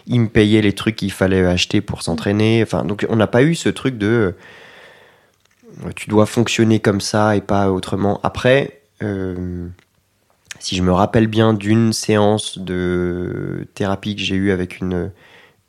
[0.08, 2.62] ils me payaient les trucs qu'il fallait acheter pour s'entraîner.
[2.64, 4.36] Enfin, donc on n'a pas eu ce truc de
[5.96, 8.20] tu dois fonctionner comme ça et pas autrement.
[8.24, 8.82] Après,
[10.64, 15.12] si je me rappelle bien d'une séance de thérapie que j'ai eue avec une,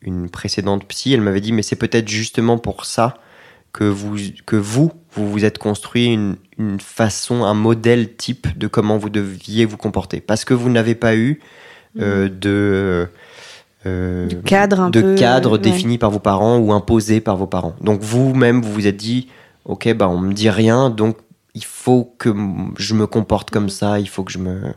[0.02, 3.16] une précédente psy, elle m'avait dit mais c'est peut-être justement pour ça
[3.72, 8.68] que vous, que vous, vous vous êtes construit une, une façon, un modèle type de
[8.68, 10.20] comment vous deviez vous comporter.
[10.20, 11.40] Parce que vous n'avez pas eu
[11.98, 12.38] euh, mmh.
[12.38, 13.09] de...
[13.87, 17.74] Euh, cadre, de cadre défini par vos parents ou imposé par vos parents.
[17.80, 19.28] Donc vous-même, vous vous êtes dit,
[19.64, 21.16] ok, bah on me dit rien, donc
[21.54, 22.33] il faut que
[22.78, 24.72] je me comporte comme ça, il faut que je me.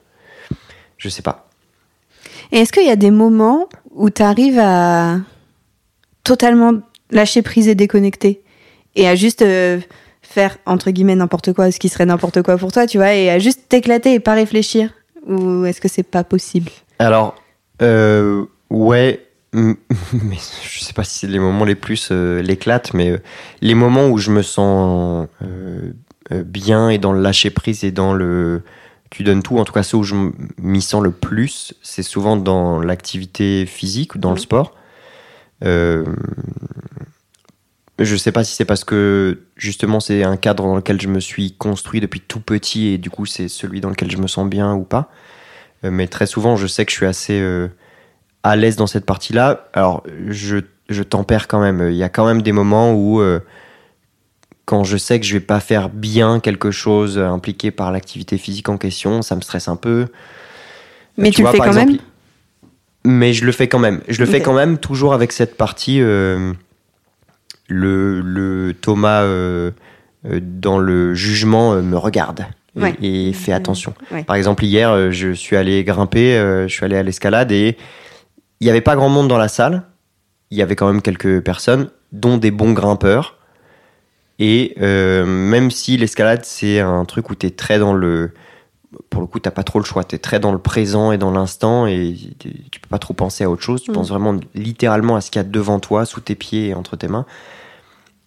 [0.98, 1.50] Je sais pas.
[2.52, 5.18] Et est-ce qu'il y a des moments où tu arrives à
[6.24, 6.74] totalement
[7.12, 8.42] lâcher prise et déconnecter
[8.96, 9.80] et à juste euh,
[10.22, 13.30] faire entre guillemets n'importe quoi, ce qui serait n'importe quoi pour toi, tu vois, et
[13.30, 14.92] à juste t'éclater et pas réfléchir?
[15.28, 16.72] Ou est-ce que c'est pas possible?
[17.00, 17.36] Alors,
[17.82, 23.12] euh, ouais, mais je sais pas si c'est les moments les plus euh, l'éclate, mais
[23.12, 23.18] euh,
[23.62, 25.92] les moments où je me sens euh,
[26.46, 28.64] bien et dans le lâcher prise et dans le
[29.10, 30.16] tu donnes tout, en tout cas ceux où je
[30.58, 34.42] m'y sens le plus, c'est souvent dans l'activité physique ou dans le Mhm.
[34.42, 34.76] sport.
[35.64, 36.04] Euh,
[38.00, 41.20] je sais pas si c'est parce que justement c'est un cadre dans lequel je me
[41.20, 44.48] suis construit depuis tout petit et du coup c'est celui dans lequel je me sens
[44.48, 45.10] bien ou pas.
[45.84, 47.70] Euh, mais très souvent je sais que je suis assez euh,
[48.44, 49.68] à l'aise dans cette partie-là.
[49.74, 50.58] Alors je,
[50.90, 51.90] je tempère quand même.
[51.90, 53.40] Il y a quand même des moments où euh,
[54.68, 58.38] quand je sais que je vais pas faire bien quelque chose euh, impliqué par l'activité
[58.38, 60.08] physique en question, ça me stresse un peu.
[61.18, 61.98] Mais tu le vois, fais par quand même
[63.06, 64.02] Mais je le fais quand même.
[64.10, 66.02] Je le fais quand même toujours avec cette partie.
[66.02, 66.52] euh,
[67.70, 69.72] le, le Thomas euh,
[70.24, 72.96] dans le jugement euh, me regarde et, Ouais.
[73.02, 73.94] et fait attention.
[74.12, 74.24] Ouais.
[74.24, 76.34] Par exemple, hier, je suis allé grimper,
[76.68, 77.76] je suis allé à l'escalade et
[78.60, 79.84] il n'y avait pas grand monde dans la salle.
[80.52, 83.37] Il y avait quand même quelques personnes, dont des bons grimpeurs.
[84.40, 88.32] Et euh, même si l'escalade, c'est un truc où tu es très dans le.
[89.10, 90.04] Pour le coup, t'as pas trop le choix.
[90.04, 93.44] Tu es très dans le présent et dans l'instant et tu peux pas trop penser
[93.44, 93.82] à autre chose.
[93.84, 93.96] Tu Mm.
[93.96, 96.96] penses vraiment littéralement à ce qu'il y a devant toi, sous tes pieds et entre
[96.96, 97.26] tes mains.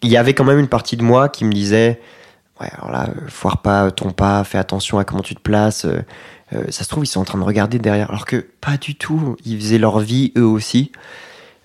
[0.03, 2.01] Il y avait quand même une partie de moi qui me disait
[2.61, 5.87] Ouais, alors là, euh, foire pas ton pas, fais attention à comment tu te places.
[5.87, 6.03] euh,
[6.53, 8.11] euh, ça se trouve, ils sont en train de regarder derrière.
[8.11, 9.37] Alors que pas du tout.
[9.47, 10.93] Ils faisaient leur vie eux aussi.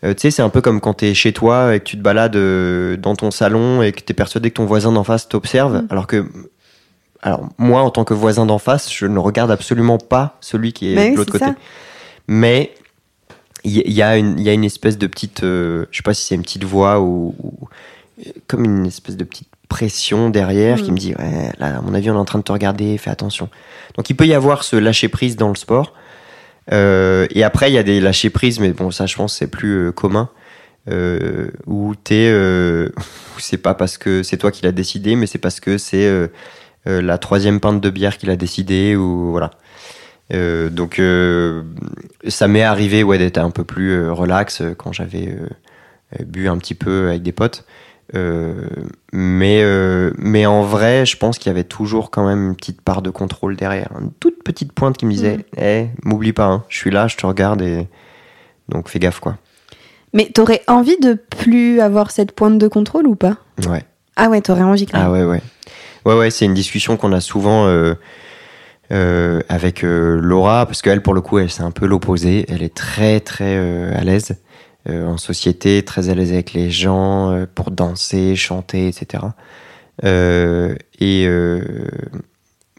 [0.03, 2.01] Euh, tu sais, c'est un peu comme quand t'es chez toi et que tu te
[2.01, 5.77] balades euh, dans ton salon et que t'es persuadé que ton voisin d'en face t'observe.
[5.83, 5.87] Mm.
[5.89, 6.25] Alors que.
[7.21, 10.91] Alors, moi, en tant que voisin d'en face, je ne regarde absolument pas celui qui
[10.91, 11.45] est Bah oui, de l'autre côté.
[11.45, 11.55] ça.
[12.27, 12.71] Mais
[13.63, 16.03] il y, y a une, il y a une espèce de petite, euh, je sais
[16.03, 17.67] pas si c'est une petite voix ou, ou-
[18.47, 20.93] comme une espèce de petite pression derrière qui Mm.
[20.93, 23.09] me dit, ouais, là, à mon avis, on est en train de te regarder, fais
[23.09, 23.49] attention.
[23.97, 25.93] Donc il peut y avoir ce lâcher prise dans le sport.
[26.71, 29.47] Euh, et après, il y a des lâcher prises, mais bon, ça, je pense, c'est
[29.47, 30.29] plus euh, commun.
[30.87, 32.89] Euh, où t'es, euh,
[33.39, 36.29] c'est pas parce que c'est toi qui l'as décidé, mais c'est parce que c'est
[36.85, 39.51] la troisième pinte de bière qu'il a décidé, ou voilà.
[40.31, 41.01] Donc
[42.27, 45.35] ça m'est arrivé ouais, d'être un peu plus relax quand j'avais
[46.23, 47.65] bu un petit peu avec des potes.
[48.13, 48.67] Euh,
[49.11, 52.81] mais, euh, mais en vrai, je pense qu'il y avait toujours quand même une petite
[52.81, 53.89] part de contrôle derrière.
[53.99, 55.43] Une toute petite pointe qui me disait Mhm.
[55.63, 57.87] Eh, m'oublie pas, hein, je suis là, je te regarde et
[58.69, 59.37] donc fais gaffe quoi.
[60.13, 63.37] Mais t'aurais envie de plus avoir cette pointe de contrôle ou pas?
[63.67, 63.83] Ouais.
[64.15, 65.07] Ah ouais, t'aurais envie quand même.
[65.07, 65.41] Ah ouais, ouais.
[66.05, 67.95] Ouais, ouais, c'est une discussion qu'on a souvent euh,
[68.91, 72.45] euh, avec euh, Laura, parce qu'elle, pour le coup, elle, c'est un peu l'opposé.
[72.47, 73.57] Elle est très, très
[73.93, 74.37] à l'aise
[74.87, 79.23] en société, très à l'aise avec les gens, euh, pour danser, chanter, etc.
[80.03, 81.87] Euh, et euh,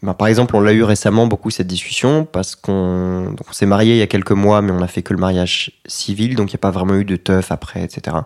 [0.03, 3.97] bah, par exemple, on l'a eu récemment beaucoup cette discussion, parce qu'on s'est marié il
[3.97, 6.59] y a quelques mois, mais on a fait que le mariage civil, donc il n'y
[6.59, 8.17] a pas vraiment eu de teuf après, etc.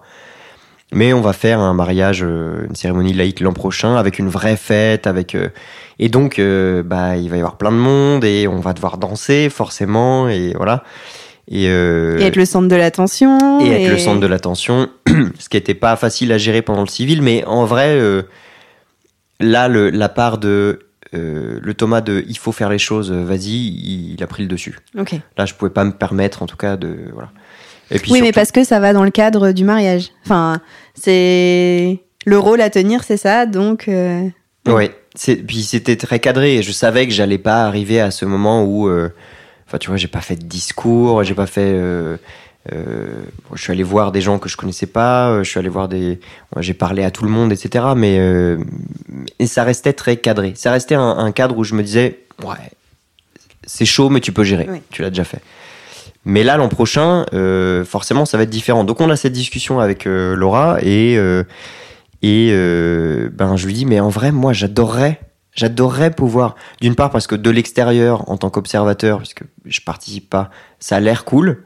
[0.94, 4.58] Mais on va faire un mariage, euh, une cérémonie laïque l'an prochain avec une vraie
[4.58, 5.50] fête, avec euh,
[6.00, 8.98] et donc euh, bah il va y avoir plein de monde et on va devoir
[8.98, 10.84] danser forcément et voilà
[11.48, 13.60] et, euh, Et être le centre de l'attention.
[13.62, 14.90] et être le centre de l'attention,
[15.40, 18.24] ce qui n'était pas facile à gérer pendant le civil, mais en vrai euh,
[19.40, 23.50] là le, la part de euh, le Thomas de il faut faire les choses, vas-y,
[23.50, 24.78] il, il a pris le dessus.
[24.98, 25.14] Ok.
[25.38, 27.30] Là je pouvais pas me permettre en tout cas de voilà.
[27.90, 30.12] Et puis Oui, mais parce que ça va dans le cadre du mariage.
[30.24, 30.62] Enfin,
[30.96, 33.46] c'est le rôle à tenir, c'est ça.
[33.46, 33.90] Donc,
[34.68, 38.24] Ouais, c'est puis c'était très cadré et je savais que j'allais pas arriver à ce
[38.24, 38.90] moment où
[39.72, 42.18] enfin tu vois, j'ai pas fait de discours, j'ai pas fait euh,
[42.74, 45.60] euh, bon, je suis allé voir des gens que je connaissais pas, euh, je suis
[45.60, 46.20] allé voir des
[46.60, 47.86] j'ai parlé à tout le monde etc.
[47.96, 48.58] mais euh,
[49.40, 50.54] et ça restait très cadré.
[50.56, 52.72] Ça restait un, un cadre où je me disais ouais,
[53.66, 54.68] c'est chaud mais tu peux gérer.
[54.70, 54.82] Oui.
[54.92, 55.40] Tu l'as déjà fait.
[56.26, 57.26] Mais là, l'an prochain,
[57.84, 58.84] forcément, ça va être différent.
[58.84, 61.16] Donc, on a cette discussion avec Laura et
[62.22, 62.52] et
[63.34, 65.20] ben je lui dis mais en vrai, moi, j'adorerais,
[65.54, 66.56] j'adorerais pouvoir.
[66.82, 71.00] D'une part parce que de l'extérieur, en tant qu'observateur, puisque je participe pas, ça a
[71.00, 71.64] l'air cool.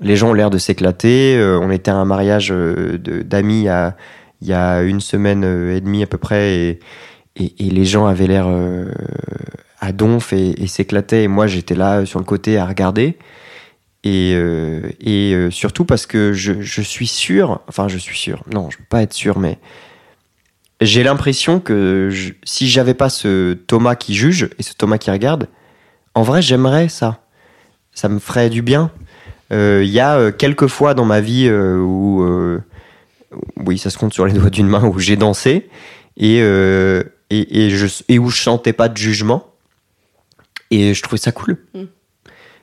[0.00, 1.36] Les gens ont l'air de s'éclater.
[1.36, 3.66] Euh, on était à un mariage euh, d'amis
[4.40, 6.78] il y a, une semaine euh, et demie à peu près
[7.36, 8.92] et les gens avaient l'air euh,
[9.80, 11.24] à donf et, s'éclataient.
[11.24, 13.18] Et moi, j'étais là sur le côté à regarder.
[14.04, 14.38] Et,
[15.50, 19.02] surtout parce que je, je suis sûr, enfin je suis sûr, non, je peux pas
[19.02, 19.58] être sûr, mais
[20.80, 25.10] j'ai l'impression que je- si j'avais pas ce Thomas qui juge et ce Thomas qui
[25.10, 25.48] regarde,
[26.14, 27.20] en vrai, j'aimerais ça.
[27.92, 28.90] Ça me ferait du bien.
[29.52, 32.60] Euh, Il y a euh, quelques fois dans ma vie euh, où, euh,
[33.56, 35.68] oui, ça se compte sur les doigts d'une main, où j'ai dansé
[36.16, 39.50] et, euh, et, et, je, et où je sentais pas de jugement.
[40.70, 41.58] Et je trouvais ça cool.
[41.74, 41.82] Mm.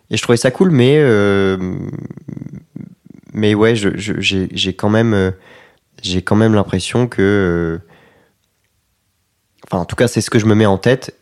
[0.10, 1.58] Et je trouvais ça cool, mais, euh,
[3.34, 5.32] mais ouais, je- je- j'ai quand même, euh,
[6.02, 7.78] j'ai quand même l'impression que, euh,
[9.72, 11.16] enfin, en tout cas, c'est ce que je me mets en tête.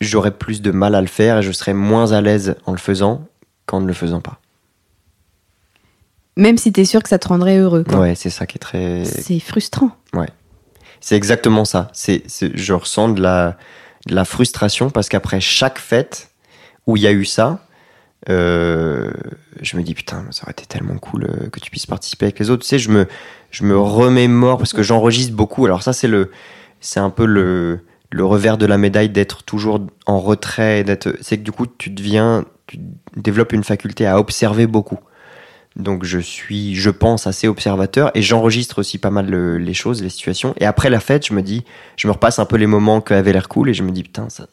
[0.00, 2.78] J'aurais plus de mal à le faire et je serais moins à l'aise en le
[2.78, 3.26] faisant
[3.66, 4.38] qu'en ne le faisant pas.
[6.36, 7.82] Même si t'es sûr que ça te rendrait heureux.
[7.82, 7.98] quoi.
[8.00, 9.04] Ouais, c'est ça qui est très.
[9.04, 9.90] C'est frustrant.
[11.00, 11.90] C'est exactement ça.
[11.92, 13.56] C'est, c'est- je ressens de la,
[14.06, 16.30] de la frustration parce qu'après chaque fête
[16.88, 17.64] où il y a eu ça,
[18.28, 19.08] euh,
[19.62, 22.40] je me dis putain, ça aurait été tellement cool euh, que tu puisses participer avec
[22.40, 22.62] les autres.
[22.62, 23.06] Tu sais, je me,
[23.52, 25.64] je me remémore parce que j'enregistre beaucoup.
[25.66, 26.32] Alors ça, c'est le,
[26.80, 27.80] c'est un peu le,
[28.12, 30.84] revers de la médaille d'être toujours en retrait.
[31.20, 32.78] C'est que du coup, tu deviens, tu
[33.16, 34.98] développes une faculté à observer beaucoup.
[35.76, 40.02] Donc je suis, je pense, assez observateur et j'enregistre aussi pas mal le- les choses,
[40.02, 40.54] les situations.
[40.58, 41.64] Et après la fête, je me dis,
[41.96, 44.02] je me repasse un peu les moments qui avaient l'air cool et je me dis
[44.02, 44.48] putain, ça,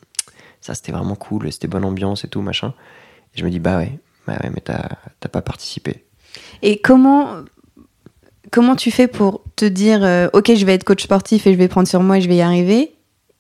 [0.61, 2.73] ça c'était vraiment cool, c'était bonne ambiance et tout machin.
[3.33, 6.05] Et je me dis bah ouais, bah ouais, mais t'as pas participé.
[6.61, 7.43] Et comment,
[8.51, 11.57] comment tu fais pour te dire, euh, ok, je vais être coach sportif et je
[11.57, 12.91] vais prendre sur moi et je vais y arriver,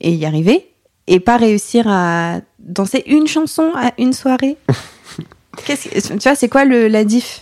[0.01, 0.69] et y arriver,
[1.07, 4.57] et pas réussir à danser une chanson à une soirée?
[5.65, 7.41] Qu'est-ce que- Tu vois, c'est quoi le, la diff?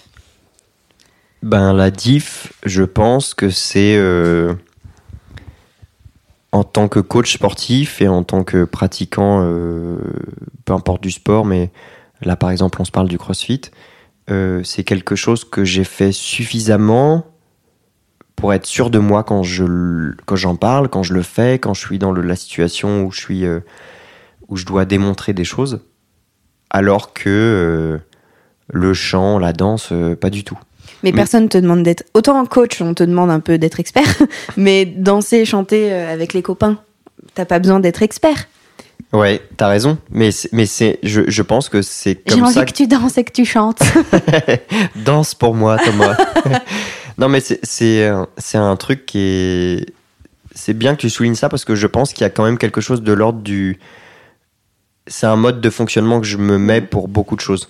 [1.42, 4.54] Ben la diff, je pense que c'est euh,
[6.54, 9.98] en tant que coach sportif et en tant que pratiquant, euh,
[10.66, 11.72] peu importe du sport, mais
[12.22, 13.60] là par exemple on se parle du CrossFit,
[14.30, 17.26] euh, c'est quelque chose que j'ai fait suffisamment
[18.44, 21.74] pour être sûr de moi quand je quand j'en parle, quand je le fais, quand
[21.74, 23.62] je suis dans le- la situation où je suis euh,
[24.50, 25.80] où je dois démontrer des choses,
[26.70, 27.98] alors que euh,
[28.74, 30.58] le chant, la danse, euh, pas du tout.
[31.04, 32.04] Mais, Mais- personne te demande d'être.
[32.14, 34.14] Autant en coach, on te demande un peu d'être expert,
[34.58, 36.80] mais danser, chanter avec les copains,
[37.36, 38.50] t'as pas besoin d'être expert.
[39.14, 39.98] Ouais, t'as raison.
[40.10, 43.18] Mais mais c'est, je, je pense que c'est J'ai comme envie ça que tu danses
[43.18, 43.82] et que tu chantes.
[45.06, 46.18] Danse pour moi, Thomas.
[47.18, 49.86] non, mais c'est, c'est, un- truc qui est.
[50.56, 52.58] C'est bien que tu soulignes ça parce que je pense qu'il y a quand même
[52.58, 53.80] quelque chose de l'ordre du.
[55.08, 57.70] C'est un mode de fonctionnement que je me mets pour beaucoup de choses.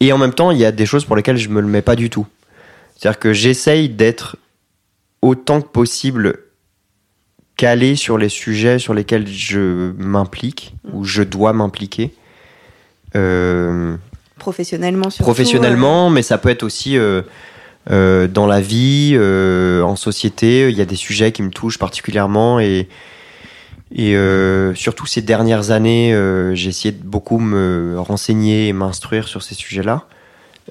[0.00, 1.82] Et en même temps, il y a des choses pour lesquelles je me le mets
[1.82, 2.26] pas du tout.
[2.96, 4.36] C'est-à-dire que j'essaye d'être
[5.22, 6.38] autant que possible
[7.56, 12.12] calé sur les sujets sur lesquels je m'implique ou je dois m'impliquer.
[13.16, 13.96] Euh,
[14.38, 15.22] Professionnellement, surtout.
[15.22, 17.22] professionnellement, mais ça peut être aussi euh,
[17.90, 20.68] euh, dans la vie, euh, en société.
[20.70, 22.88] Il y a des sujets qui me touchent particulièrement et,
[24.16, 29.42] euh, surtout ces dernières années, euh, j'ai essayé de beaucoup me renseigner et m'instruire sur
[29.42, 30.06] ces sujets-là.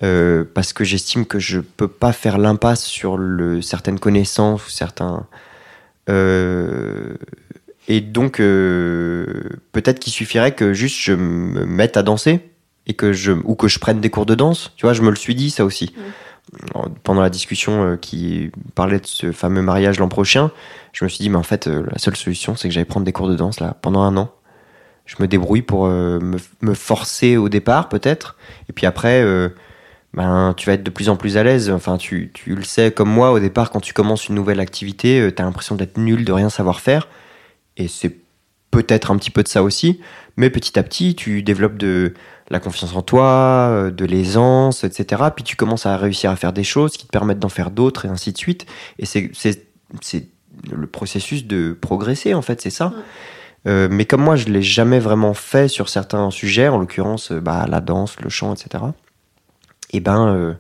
[0.02, 3.20] euh, parce que j'estime que je peux pas faire l'impasse sur
[3.62, 5.28] certaines connaissances ou certains.
[6.10, 7.14] euh,
[7.88, 9.26] et donc, euh,
[9.72, 12.40] peut-être qu'il suffirait que juste je me mette à danser
[12.88, 14.72] et que je ou que je prenne des cours de danse.
[14.78, 15.94] Tu vois, je me le suis dit ça aussi.
[15.98, 16.02] En-
[17.04, 20.52] Pendant la discussion euh, qui parlait de ce fameux mariage l'an prochain,
[20.92, 23.06] je me suis dit mais en fait euh, la seule solution c'est que j'allais prendre
[23.06, 24.32] des cours de danse là pendant un an.
[25.06, 28.36] Je me débrouille pour euh, me, forcer au départ peut-être
[28.70, 29.24] et puis après
[30.14, 31.70] ben tu vas être de plus en plus à l'aise.
[31.70, 35.20] Enfin tu, tu le sais comme moi au départ quand tu commences une nouvelle activité,
[35.20, 37.08] euh, t'as l'impression d'être nul, de rien savoir faire
[37.78, 38.16] et c'est
[38.70, 40.00] peut-être un petit peu de ça aussi,
[40.38, 42.14] mais petit à petit tu développes de
[42.50, 45.24] la confiance en toi, euh, de l'aisance, etc.
[45.36, 48.06] Puis tu commences à réussir à faire des choses qui te permettent d'en faire d'autres
[48.06, 48.66] et ainsi de suite.
[49.00, 49.32] Et c'est,
[50.72, 52.94] le processus de progresser, en fait, c'est ça.
[53.66, 57.40] Euh, mais comme moi, je l'ai jamais vraiment fait sur certains sujets, en l'occurrence euh,
[57.40, 58.84] bah, la danse, le chant, etc.
[59.92, 60.54] Et ben, euh,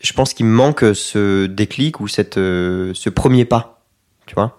[0.00, 3.82] je pense qu'il me manque ce déclic ou cette, euh, ce premier pas,
[4.26, 4.56] tu vois.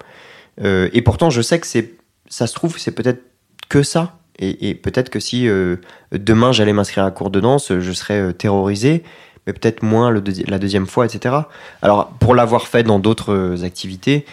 [0.58, 1.96] Et pourtant, je sais que c'est,
[2.28, 3.22] ça se trouve, c'est peut-être
[3.68, 4.18] que ça.
[4.38, 5.76] Et, peut-être que si euh,
[6.12, 9.02] demain j'allais m'inscrire à cours de danse, je serais euh, terrorisé,
[9.46, 11.34] mais peut-être moins la deuxième fois, etc.
[11.80, 14.26] Alors, pour l'avoir fait dans d'autres euh, activités,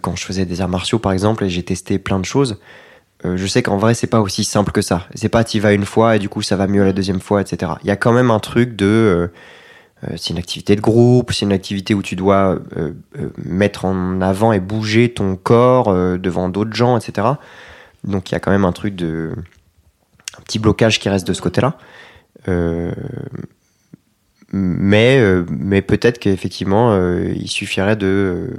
[0.00, 2.58] quand je faisais des arts martiaux par exemple, et j'ai testé plein de choses,
[3.22, 5.06] je sais qu'en vrai, c'est pas aussi simple que ça.
[5.14, 7.40] C'est pas t'y vas une fois et du coup ça va mieux la deuxième fois,
[7.40, 7.74] etc.
[7.84, 9.30] Il y a quand même un truc de.
[10.16, 12.58] c'est une activité de groupe, c'est une activité où tu dois
[13.44, 17.28] mettre en avant et bouger ton corps devant d'autres gens, etc.
[18.08, 19.32] Donc il y a quand même un truc de.
[20.38, 21.78] un petit blocage qui reste de ce côté-là.
[22.48, 22.92] Euh,
[24.50, 28.54] mais euh, mais peut-être qu'effectivement, euh, il suffirait de,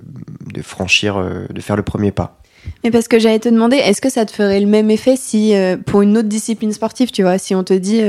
[0.54, 2.42] de franchir, de faire le premier pas.
[2.84, 5.54] Mais parce que j'allais te demander, est-ce que ça te ferait le même effet si,
[5.86, 8.04] pour une autre discipline sportive, tu vois, si on te dit,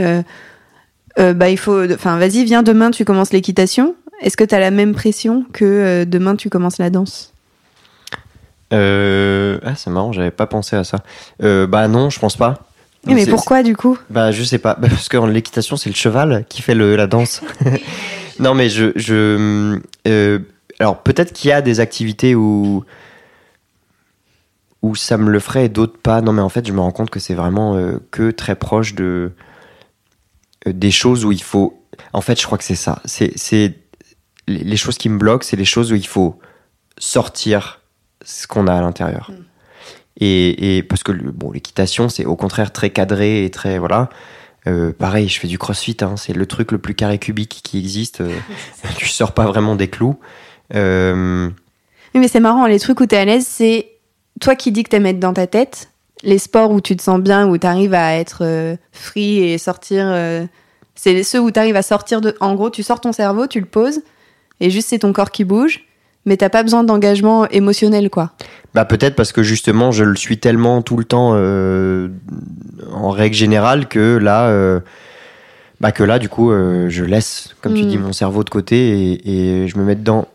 [1.17, 3.95] bah il faut, enfin vas-y, viens demain, tu commences l'équitation.
[4.21, 7.30] Est-ce que tu as la même pression que demain tu commences la danse?
[8.73, 10.99] Euh, ah, c'est marrant, j'avais pas pensé à ça.
[11.43, 12.61] Euh, bah non, je pense pas.
[13.07, 13.99] Mais pourquoi du coup?
[14.11, 17.07] Bah je sais pas, Bah, parce que l'équitation c'est le cheval qui fait le, la
[17.07, 17.43] danse.
[18.39, 20.39] non mais je, je euh,
[20.79, 22.85] alors peut-être qu'il y a des activités où
[24.83, 26.21] où ça me le ferait et d'autres pas.
[26.21, 28.95] Non mais en fait je me rends compte que c'est vraiment euh, que très proche
[28.95, 29.33] de
[30.67, 31.83] euh, des choses où il faut.
[32.13, 33.01] En fait je crois que c'est ça.
[33.07, 33.75] C'est
[34.47, 36.39] les choses qui me bloquent, c'est les choses où il faut
[36.99, 37.80] sortir
[38.25, 39.31] ce qu'on a à l'intérieur.
[40.19, 44.11] Et, et parce que bon, l'équitation, c'est au contraire très cadré et très voilà.
[44.67, 47.79] Euh, pareil, je fais du crossfit, hein, c'est le truc le plus carré cubique qui
[47.79, 48.21] existe.
[48.21, 48.37] euh,
[48.97, 50.19] tu sors pas vraiment des clous.
[50.75, 51.49] Euh,
[52.15, 53.89] Oui, mais c'est marrant, les trucs où t'es à l'aise, c'est
[54.41, 55.91] toi qui dis que t'aimes être dans ta tête.
[56.23, 60.15] Les sports où tu te sens bien, où t'arrives à être free et sortir.
[60.95, 62.37] c'est ceux où t'arrives à sortir de.
[62.41, 64.03] En gros, tu sors ton cerveau, tu le poses,
[64.61, 65.87] et juste c'est ton corps qui bouge,
[66.27, 68.31] mais t'as pas besoin d'engagement émotionnel, quoi.
[68.75, 72.09] bah peut-être parce que justement, je le suis tellement tout le temps euh,
[72.93, 74.81] en règle générale que là, euh,
[75.81, 79.13] bah que là, du coup, euh, je laisse, comme tu dis, mon cerveau de côté
[79.13, 80.29] et, et je me mets dedans.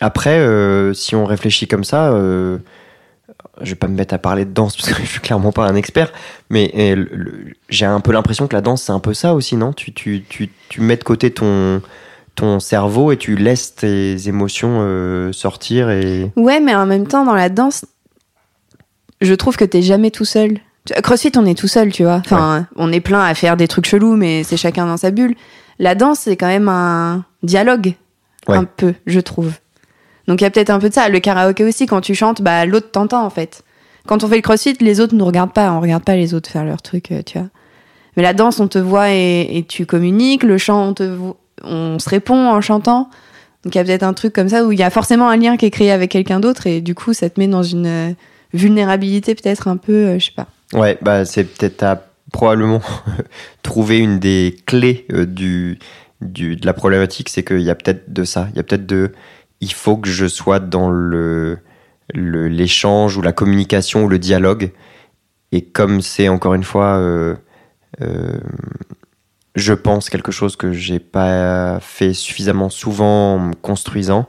[0.00, 0.42] Après,
[0.94, 4.92] si on réfléchit comme ça, je vais pas me mettre à parler de danse parce
[4.92, 6.12] que je suis clairement pas un expert,
[6.48, 6.96] mais
[7.68, 9.72] j'ai un peu l'impression que la danse c'est un peu ça aussi, non?
[9.72, 11.82] Tu, tu, tu, tu mets de côté ton,
[12.40, 16.30] ton cerveau et tu laisses tes émotions euh, sortir et.
[16.36, 17.84] Ouais, mais en même temps, dans la danse,
[19.20, 20.58] je trouve que t'es jamais tout seul.
[21.02, 22.16] CrossFit, on est tout seul, tu vois.
[22.24, 25.34] Enfin, on est plein à faire des trucs chelous, mais c'est chacun dans sa bulle.
[25.78, 27.94] La danse, c'est quand même un dialogue,
[28.48, 28.56] Ouais.
[28.56, 29.52] un peu, je trouve.
[30.26, 31.08] Donc il y a peut-être un peu de ça.
[31.10, 33.62] Le karaoké aussi, quand tu chantes, bah l'autre t'entend en fait.
[34.06, 36.48] Quand on fait le CrossFit, les autres nous regardent pas, on regarde pas les autres
[36.50, 37.48] faire leur truc, euh, tu vois.
[38.16, 40.42] Mais la danse, on te voit et, et tu communiques.
[40.42, 41.16] Le chant, on te
[41.62, 43.10] on se répond en chantant.
[43.64, 45.36] Donc il y a peut-être un truc comme ça où il y a forcément un
[45.36, 47.86] lien qui est créé avec quelqu'un d'autre et du coup ça te met dans une
[47.86, 48.12] euh,
[48.54, 50.48] vulnérabilité peut-être un peu, euh, je sais pas.
[50.72, 52.02] Ouais, bah c'est peut-être à
[52.32, 52.80] probablement
[53.62, 55.78] trouver une des clés euh, du,
[56.20, 58.48] du, de la problématique, c'est qu'il y a peut-être de ça.
[58.50, 59.12] Il y a peut-être de.
[59.60, 61.58] Il faut que je sois dans le
[62.14, 64.72] l'échange ou la communication ou le dialogue.
[65.52, 67.36] Et comme c'est encore une fois, euh,
[69.54, 74.28] je pense quelque chose que j'ai pas fait suffisamment souvent en me construisant,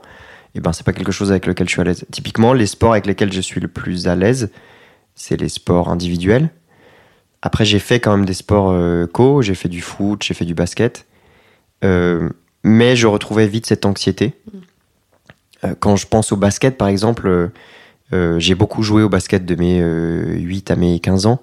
[0.54, 2.04] et ben c'est pas quelque chose avec lequel je suis à l'aise.
[2.10, 4.50] Typiquement, les sports avec lesquels je suis le plus à l'aise,
[5.14, 6.50] c'est les sports individuels.
[7.40, 10.44] Après, j'ai fait quand même des sports euh, co, j'ai fait du foot, j'ai fait
[10.44, 11.06] du basket.
[11.84, 12.28] Euh,
[12.62, 14.34] mais je retrouvais vite cette anxiété.
[15.64, 17.50] Euh, quand je pense au basket, par exemple,
[18.12, 21.40] j'ai beaucoup joué au basket de mes euh, 8 à mes 15 ans,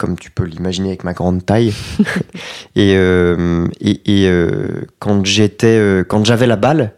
[0.00, 1.74] comme tu peux l'imaginer avec ma grande taille.
[2.74, 6.94] et euh, et, et, euh, quand j'étais, euh, quand j'avais la balle,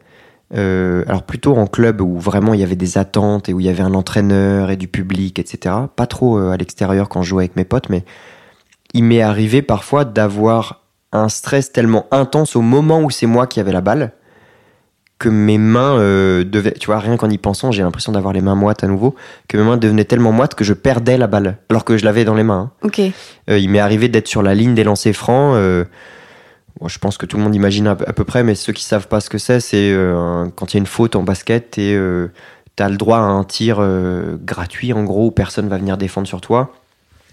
[0.54, 3.70] alors plutôt en club où vraiment il y avait des attentes et où il y
[3.70, 5.74] avait un entraîneur et du public, etc.
[5.96, 8.04] Pas trop à l'extérieur quand je jouais avec mes potes, mais
[8.92, 13.60] il m'est arrivé parfois d'avoir un stress tellement intense au moment où c'est moi qui
[13.60, 14.12] avais la balle
[15.22, 18.40] que mes mains euh, devaient, tu vois, rien qu'en y pensant, j'ai l'impression d'avoir les
[18.40, 19.14] mains moites à nouveau,
[19.48, 22.24] que mes mains devenaient tellement moites que je perdais la balle, alors que je l'avais
[22.24, 22.72] dans les mains.
[22.82, 22.86] hein.
[22.86, 23.00] Ok.
[23.48, 25.54] Euh, il m'est arrivé d'être sur la ligne des lancers francs.
[25.56, 25.84] euh,
[26.80, 28.72] bon, je pense que tout le monde imagine à, peu- à peu près, mais ceux
[28.72, 29.94] qui savent pas ce que c'est, c'est
[30.56, 31.96] quand il y a une faute en basket et
[32.76, 33.80] tu as le droit à un tir
[34.44, 36.72] gratuit, en gros, où personne va venir défendre sur toi.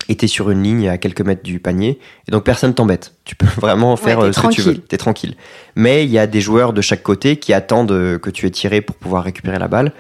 [0.10, 3.14] Et t'es sur une ligne à quelques mètres du panier, et donc personne t'embête.
[3.24, 4.78] Tu peux vraiment faire euh, ce que tu veux.
[4.78, 5.36] T'es tranquille.
[5.76, 8.52] Mais il y a des joueurs de chaque côté qui attendent euh, que tu aies
[8.52, 9.94] tiré pour pouvoir récupérer la balle,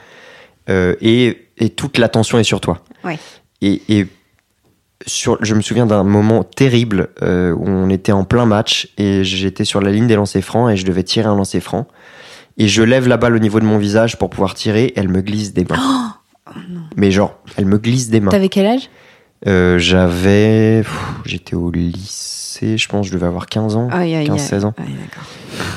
[0.69, 2.83] euh, et, et toute l'attention est sur toi.
[3.03, 3.17] Ouais.
[3.61, 4.07] Et, et
[5.05, 9.23] sur, je me souviens d'un moment terrible euh, où on était en plein match et
[9.23, 11.87] j'étais sur la ligne des lancers francs et je devais tirer un lancer franc.
[12.57, 15.21] Et je lève la balle au niveau de mon visage pour pouvoir tirer elle me
[15.21, 16.15] glisse des mains.
[16.97, 18.31] Mais genre, elle me glisse des mains.
[18.31, 18.89] T'avais quel âge?
[19.47, 20.83] Euh, J'avais.
[21.25, 23.87] J'étais au lycée, je pense, je devais avoir 15 ans.
[23.91, 24.65] Aïe, aïe, 15-16 aïe.
[24.65, 24.73] ans.
[24.77, 24.95] Aïe.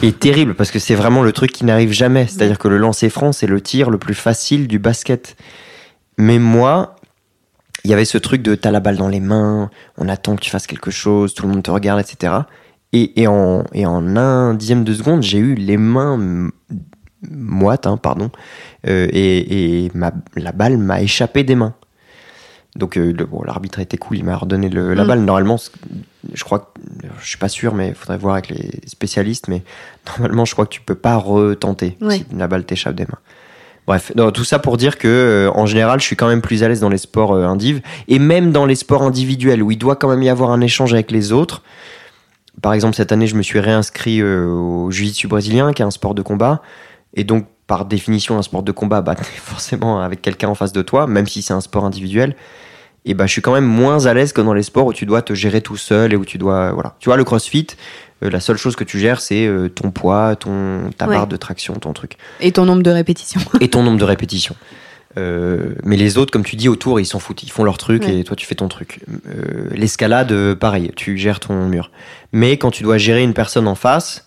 [0.02, 2.26] Et terrible parce que c'est vraiment le truc qui n'arrive jamais.
[2.26, 5.36] C'est-à-dire que le lancer franc, c'est le tir le plus facile du basket.
[6.18, 6.96] Mais moi,
[7.84, 10.40] il y avait ce truc de t'as la balle dans les mains, on attend que
[10.40, 12.34] tu fasses quelque chose, tout le monde te regarde, etc.
[12.92, 16.50] Et, et en, et en un dixième de seconde, j'ai eu les mains
[17.30, 18.30] moites, hein, pardon,
[18.86, 21.74] euh, et, et ma, la balle m'a échappé des mains.
[22.76, 25.06] Donc euh, bon, l'arbitre a été cool, il m'a redonné le- la Mm.
[25.08, 25.20] balle.
[25.20, 25.58] Normalement,
[26.32, 26.72] je crois
[27.20, 29.48] je suis pas sûr, mais il faudrait voir avec les spécialistes.
[29.48, 29.62] Mais
[30.18, 32.18] normalement, je crois que tu peux pas retenter Ouais.
[32.18, 33.18] si la balle t'échappe des mains.
[33.86, 36.62] Bref, non, tout ça pour dire que euh, en général, je suis quand même plus
[36.62, 39.76] à l'aise dans les sports euh, indiv et même dans les sports individuels où il
[39.76, 41.62] doit quand même y avoir un échange avec les autres.
[42.62, 45.90] Par exemple, cette année, je me suis réinscrit euh, au jiu-jitsu brésilien, qui est un
[45.90, 46.62] sport de combat,
[47.14, 50.72] et donc par définition, un sport de combat, bah, t'es forcément avec quelqu'un en face
[50.72, 52.36] de toi, même si c'est un sport individuel.
[53.04, 55.06] Et bah, je suis quand même moins à l'aise que dans les sports où tu
[55.06, 56.94] dois te gérer tout seul et où tu dois, voilà.
[57.00, 57.66] Tu vois, le CrossFit,
[58.22, 61.14] euh, la seule chose que tu gères, c'est euh, ton poids, ton ta Ouais.
[61.16, 63.40] barre de traction, ton truc Et ton nombre de répétitions.
[63.60, 64.54] et ton nombre de répétitions.
[65.18, 67.42] Euh, mais les autres, comme tu dis, autour, ils s'en foutent.
[67.42, 68.20] Ils font leur truc Ouais.
[68.20, 69.00] et toi, tu fais ton truc.
[69.72, 71.90] L'escalade, pareil, tu gères ton mur.
[72.32, 74.24] Mais quand tu dois gérer une personne en face,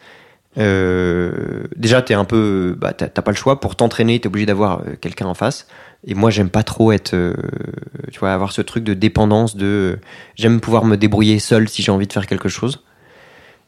[0.58, 3.60] euh, déjà, t'es un peu, bah, t'as pas le choix.
[3.60, 5.68] Pour t'entraîner, t'es obligé d'avoir euh, quelqu'un en face.
[6.08, 7.34] Et moi, j'aime pas trop être, euh,
[8.12, 9.56] tu vois, avoir ce truc de dépendance.
[9.56, 10.00] De,
[10.36, 12.84] j'aime pouvoir me débrouiller seul si j'ai envie de faire quelque chose.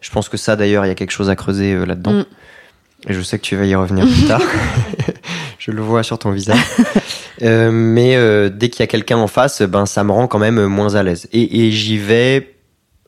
[0.01, 2.13] Je pense que ça, d'ailleurs, il y a quelque chose à creuser euh, là-dedans.
[2.13, 2.25] Mm.
[3.09, 4.41] Et je sais que tu vas y revenir plus tard.
[5.59, 6.57] je le vois sur ton visage.
[7.41, 10.95] Mais dès qu'il y a quelqu'un en face, ben ça me rend quand même moins
[10.95, 11.27] à l'aise.
[11.31, 12.55] Et, et j'y vais,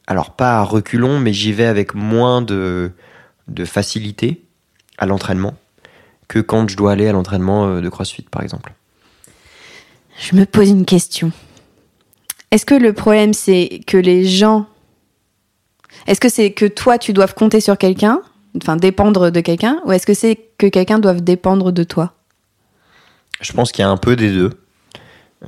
[0.06, 2.92] alors pas à reculons, mais j'y vais avec moins de,
[3.50, 4.44] de facilité
[4.98, 5.56] à l'entraînement
[6.28, 8.74] que quand je dois aller à l'entraînement euh, de CrossFit, par exemple.
[10.20, 11.32] Je me pose une question.
[12.52, 14.68] Est-ce que le problème, c'est que les gens.
[16.08, 18.22] Est-ce que c'est que toi, tu dois compter sur quelqu'un,
[18.58, 22.14] enfin dépendre de quelqu'un, ou est-ce que c'est que quelqu'un doit dépendre de toi?
[23.42, 24.52] Je pense qu'il y a un peu des deux.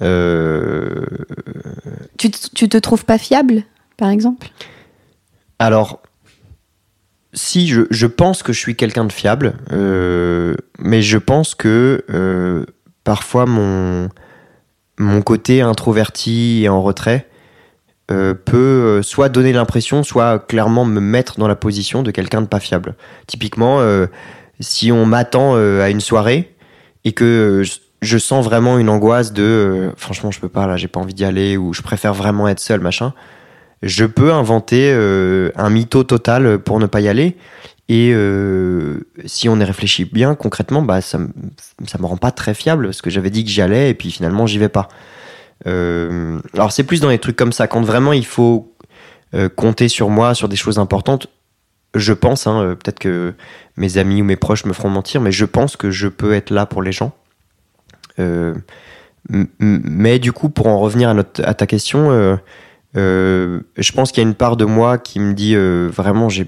[0.01, 1.05] Euh,
[2.17, 3.63] tu, tu te trouves pas fiable,
[3.97, 4.49] par exemple?
[5.59, 6.01] Alors,
[7.33, 12.65] si je, pense que je suis quelqu'un de fiable, euh, mais je pense que euh,
[13.03, 14.09] parfois mon,
[15.25, 17.27] côté introverti et en retrait
[18.11, 22.47] euh, peut soit donner l'impression, soit clairement me mettre dans la position de quelqu'un de
[22.47, 22.95] pas fiable.
[23.27, 23.79] Typiquement,
[24.59, 26.53] si on m'attend à une soirée
[27.05, 27.63] et que
[28.01, 31.23] je, sens vraiment une angoisse de franchement je peux pas là, j'ai pas envie d'y
[31.23, 33.13] aller ou je préfère vraiment être seul, machin
[33.81, 37.37] je peux inventer euh, un mytho total pour ne pas y aller.
[37.89, 41.19] Et euh, si on y réfléchit bien, concrètement, bah, ça,
[41.87, 44.11] ça me rend pas très fiable parce que j'avais dit que j'y allais et puis
[44.11, 44.87] finalement j'y vais pas.
[45.67, 48.67] Euh, alors c'est plus dans les trucs comme ça, quand vraiment il faut
[49.55, 51.27] compter sur moi, sur des choses importantes.
[51.95, 53.33] Je pense, hein, peut-être que
[53.77, 56.49] mes amis ou mes proches me feront mentir, mais je pense que je peux être
[56.49, 57.13] là pour les gens.
[59.29, 62.37] Mais du coup, pour en revenir à, notre, à ta question,
[62.97, 66.29] euh, je pense qu'il y a une part de moi qui me dit euh, vraiment
[66.29, 66.47] j'ai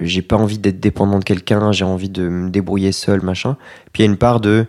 [0.00, 3.56] j'ai pas envie d'être dépendant de quelqu'un, j'ai envie de me débrouiller seul, machin.
[3.92, 4.66] Puis il y a une part de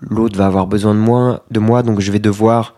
[0.00, 2.76] l'autre va avoir besoin de moi, de moi, donc je vais devoir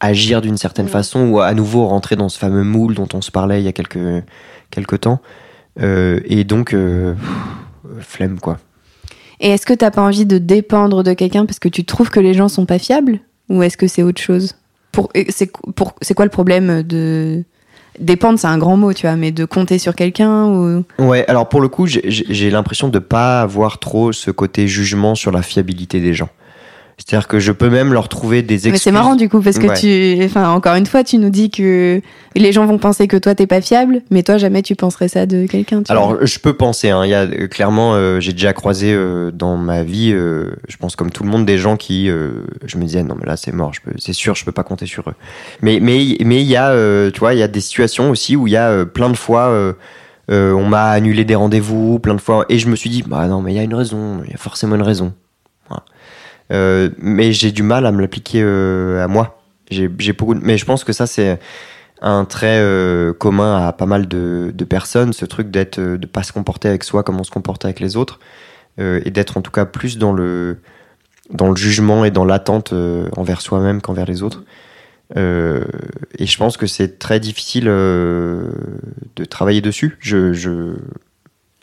[0.00, 0.92] agir d'une certaine Ouais.
[0.92, 3.68] façon ou à nouveau rentrer dans ce fameux moule dont on se parlait il y
[3.68, 4.24] a quelques
[4.70, 5.20] quelques temps.
[5.80, 7.16] Euh, et donc pff,
[8.00, 8.58] flemme quoi.
[9.40, 12.20] Et est-ce que t'as pas envie de dépendre de quelqu'un parce que tu trouves que
[12.20, 13.20] les gens sont pas fiables?
[13.48, 14.54] Ou est-ce que c'est autre chose?
[14.92, 15.50] Pour, c'est,
[16.14, 17.42] quoi le problème de.
[17.98, 20.84] Dépendre, c'est un grand mot, tu vois, mais de compter sur quelqu'un ou?
[20.98, 25.14] Ouais, alors pour le coup, j'ai j'ai l'impression de pas avoir trop ce côté jugement
[25.14, 26.30] sur la fiabilité des gens.
[26.98, 28.72] C'est-à-dire que je peux même leur trouver des excuses.
[28.72, 29.74] Mais c'est marrant du coup parce que Ouais.
[30.18, 32.00] tu, enfin encore une fois, tu nous dis que
[32.36, 35.26] les gens vont penser que toi t'es pas fiable, mais toi jamais tu penserais ça
[35.26, 35.76] de quelqu'un.
[35.78, 35.90] vois.
[35.90, 36.90] Alors, je peux penser.
[36.90, 40.76] Hein, y a euh, clairement, euh, j'ai déjà croisé euh, dans ma vie, euh, je
[40.76, 43.52] pense comme tout le monde, des gens qui, je me disais non mais là c'est
[43.52, 45.14] mort, c'est sûr, je peux pas compter sur eux.
[45.60, 46.72] Mais mais mais il y a,
[47.10, 49.74] tu vois, il y a des situations aussi où il y a plein de fois.
[50.28, 53.42] on m'a annulé des rendez-vous plein de fois et je me suis dit bah non
[53.42, 55.12] mais il y a une raison il y a forcément une raison.
[56.50, 59.38] Euh, mais j'ai du mal à me l'appliquer euh, à moi
[59.70, 61.38] j'ai beaucoup mais je pense que ça c'est
[62.02, 66.32] un trait euh, commun à pas mal de, personnes, ce truc d'être, de pas se
[66.32, 68.18] comporter avec soi comme on se comporte avec les autres,
[68.78, 70.58] et d'être en tout cas plus dans le,
[71.30, 72.74] dans le jugement et dans l'attente
[73.16, 74.42] envers soi-même qu'envers les autres.
[75.14, 79.96] Et je pense que c'est très difficile de travailler dessus.
[80.00, 80.32] Je,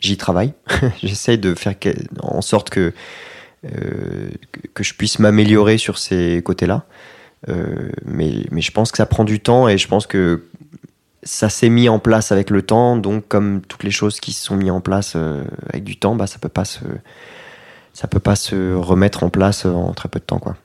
[0.00, 0.54] j'y travaille.
[1.02, 1.74] J'essaye de faire
[2.22, 2.92] en sorte que,
[3.62, 6.84] que- que je puisse m'améliorer sur ces côtés-là.
[7.48, 10.44] Euh, mais, mais je pense que ça prend du temps et je pense que
[11.22, 12.96] ça s'est mis en place avec le temps.
[12.96, 16.16] Donc, comme toutes les choses qui se sont mises en place euh, avec du temps,
[16.16, 16.80] bah, ça peut pas se,
[17.92, 20.56] ça peut pas se remettre en place en très peu de temps, quoi.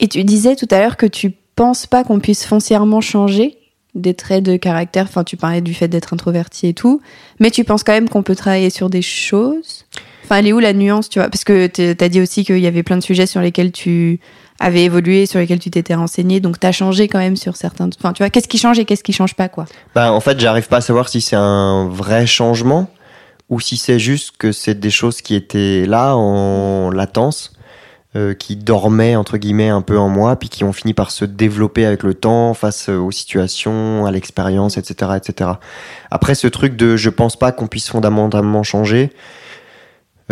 [0.00, 3.57] Et tu disais tout à l'heure que tu penses pas qu'on puisse foncièrement changer
[3.98, 5.04] des traits de caractère.
[5.04, 7.00] Enfin, tu parlais du fait d'être introverti et tout,
[7.40, 9.84] mais tu penses quand même qu'on peut travailler sur des choses?
[10.24, 11.28] Enfin, elle est où la nuance, tu vois?
[11.28, 14.20] Parce que tu as dit aussi qu'il y avait plein de sujets sur lesquels tu
[14.60, 17.88] avais évolué, sur lesquels tu t'étais renseigné, donc tu as changé quand même sur certains.
[17.98, 19.66] Enfin, tu vois, qu'est-ce qui change et qu'est-ce qui change pas, quoi?
[19.94, 22.90] Bah, en fait, j'arrive pas à savoir si c'est un vrai changement
[23.48, 27.52] ou si c'est juste que c'est des choses qui étaient là en latence
[28.18, 31.24] euh, qui dormaient entre guillemets un peu en moi, puis qui ont fini par se
[31.24, 35.50] développer avec le temps face aux situations, à l'expérience, etc., etc.
[36.10, 39.12] Après, ce truc de je pense pas qu'on puisse fondamentalement changer,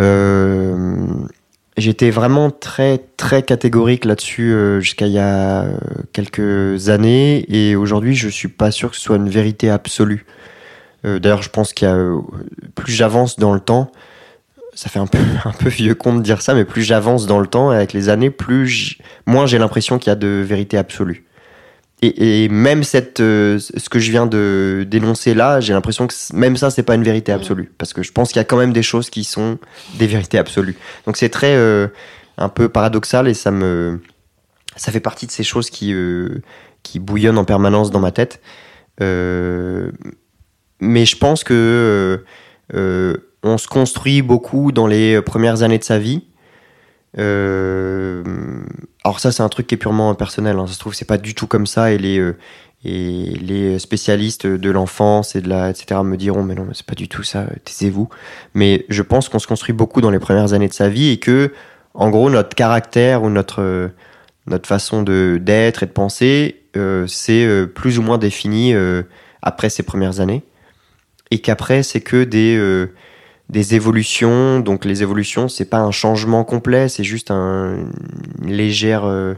[0.01, 1.07] euh,
[1.77, 5.67] j'étais vraiment très très catégorique là-dessus euh, jusqu'à il y a
[6.13, 10.27] quelques années, et aujourd'hui, je suis pas sûr que ce soit une vérité absolue.
[11.05, 11.97] D'ailleurs, je pense qu'il y a
[12.75, 13.93] plus j'avance dans le temps,
[14.77, 17.41] ça fait un peu, un peu vieux con de dire ça, mais plus j'avance dans
[17.41, 21.25] le temps avec les années, plus moins j'ai l'impression qu'il y a de vérité absolue.
[22.03, 26.13] Et, et même cette, euh, ce que je viens de dénoncer là, j'ai l'impression que
[26.35, 27.73] même ça, c'est pas une vérité absolue.
[27.79, 29.59] Parce que je pense qu'il y a quand même des choses qui sont
[29.95, 30.77] des vérités absolues.
[31.07, 31.89] Donc c'est très, euh,
[32.37, 34.03] un peu paradoxal et ça me,
[34.77, 36.43] ça fait partie de ces choses qui, euh,
[36.83, 38.43] qui bouillonnent en permanence dans ma tête.
[39.01, 39.07] mais
[41.07, 42.23] je pense que
[43.47, 46.23] on se construit beaucoup dans les premières années de sa vie.
[47.19, 48.23] Euh,
[49.05, 50.59] alors ça, c'est un truc qui est purement personnel.
[50.59, 50.67] Hein.
[50.67, 51.93] Ça se trouve, c'est pas du tout comme ça.
[51.93, 52.37] Et les, euh,
[52.85, 56.01] et les spécialistes de l'enfance et de la, etc.
[56.05, 57.47] me diront, mais non, c'est pas du tout ça.
[57.65, 58.09] Taisez-vous.
[58.55, 61.19] Mais je pense qu'on se construit beaucoup dans les premières années de sa vie et
[61.19, 61.53] que,
[61.95, 63.91] en gros, notre caractère ou notre
[64.49, 68.75] notre façon de d'être et de penser, euh, c'est plus ou moins défini
[69.43, 70.45] après ces premières années.
[71.33, 72.87] Et qu'après, c'est que des
[73.49, 74.61] des évolutions.
[74.61, 77.89] Donc les évolutions, c'est pas un changement complet, c'est juste un,
[78.43, 79.35] une légère euh,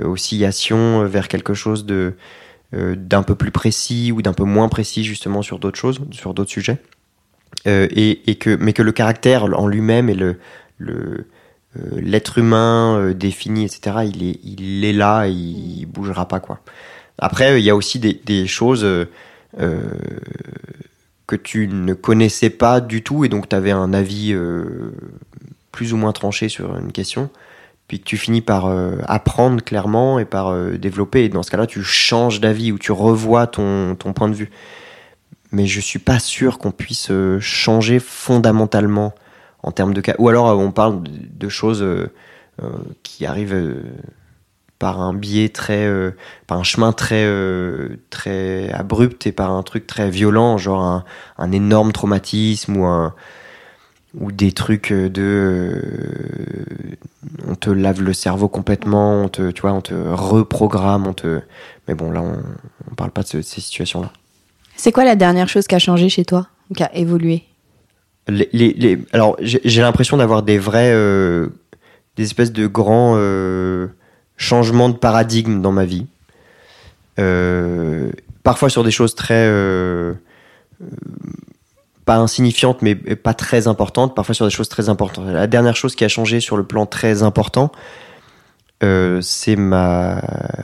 [0.00, 2.14] oscillation vers quelque chose de
[2.74, 6.34] euh, d'un peu plus précis ou d'un peu moins précis justement sur d'autres choses, sur
[6.34, 6.78] d'autres sujets.
[7.66, 10.38] Euh, et, et, que mais que le caractère en lui-même et le
[11.94, 14.04] l'être humain défini, etc.
[14.04, 16.60] Il est il est là, il, bougera pas quoi.
[17.18, 18.84] Après, il y a aussi des choses
[21.32, 24.92] que tu ne connaissais pas du tout et donc tu avais un avis euh,
[25.70, 27.30] plus ou moins tranché sur une question,
[27.88, 31.50] puis que tu finis par euh, apprendre clairement et par euh, développer, et dans ce
[31.50, 34.50] cas-là, tu changes d'avis ou tu revois ton, ton, point de vue.
[35.52, 37.10] Mais je suis pas sûr qu'on puisse
[37.40, 39.14] changer fondamentalement
[39.62, 40.14] en termes de cas.
[40.18, 41.86] Ou alors on parle de choses
[43.02, 43.76] qui arrivent
[44.82, 46.10] par un biais très, euh,
[46.48, 51.04] par un chemin très, euh, très abrupt et par un truc très violent, genre un,
[51.38, 53.14] un énorme traumatisme ou un,
[54.18, 55.80] ou des trucs de,
[57.46, 61.42] on te lave le cerveau complètement, on te, tu vois, on te reprogramme, on te,
[61.86, 62.42] mais bon là on,
[62.90, 64.10] on parle pas de, ces situations-là.
[64.74, 67.44] C'est quoi la dernière chose qui a changé chez toi, qui a évolué?
[68.26, 71.50] Les, les, alors j'ai l'impression d'avoir des vrais, euh,
[72.16, 73.14] des espèces de grands
[74.36, 76.06] changement de paradigme dans ma vie.
[77.18, 78.10] Euh,
[78.42, 80.14] parfois sur des choses très euh,
[80.80, 80.86] euh,
[82.06, 85.26] pas insignifiantes mais pas très importantes, parfois sur des choses très importantes.
[85.28, 87.70] La dernière chose qui a changé sur le plan très important,
[89.20, 90.20] c'est ma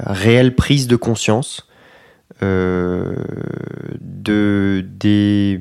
[0.06, 1.68] réelle prise de conscience
[2.40, 3.14] de
[4.84, 5.60] des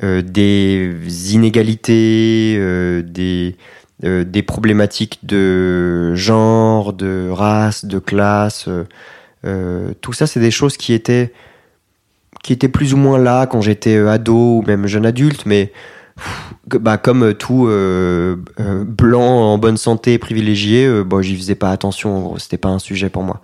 [0.00, 2.56] des inégalités,
[3.02, 3.56] des
[4.02, 8.66] euh, des problématiques de genre, de race, de classe.
[8.66, 8.84] Euh,
[9.46, 11.32] euh, tout ça, c'est des choses qui étaient,
[12.42, 15.72] qui étaient plus ou moins là quand j'étais ado ou même jeune adulte, mais
[16.66, 17.68] bah, comme tout
[18.86, 23.22] blanc en bonne santé privilégié, bon, j'y faisais pas attention, c'était pas un sujet pour
[23.22, 23.42] moi.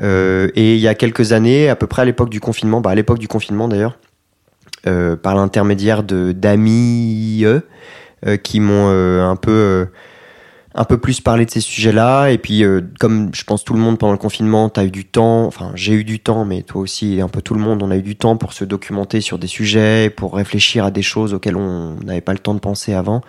[0.00, 2.94] et il y a quelques années, à peu près à l'époque du confinement, bah, à
[2.94, 3.98] l'époque du confinement d'ailleurs,
[4.84, 7.44] par l'intermédiaire de d'amis,
[8.36, 9.86] qui m'ont euh, un peu euh,
[10.74, 12.28] un peu plus parlé de ces sujets-là.
[12.28, 12.62] Et puis,
[13.00, 15.72] comme je pense tout le monde pendant le confinement, tu as eu du temps, enfin
[15.74, 17.96] j'ai eu du temps, mais toi aussi et un peu tout le monde, on a
[17.96, 21.56] eu du temps pour se documenter sur des sujets, pour réfléchir à des choses auxquelles
[21.56, 23.22] on n'avait pas le temps de penser avant.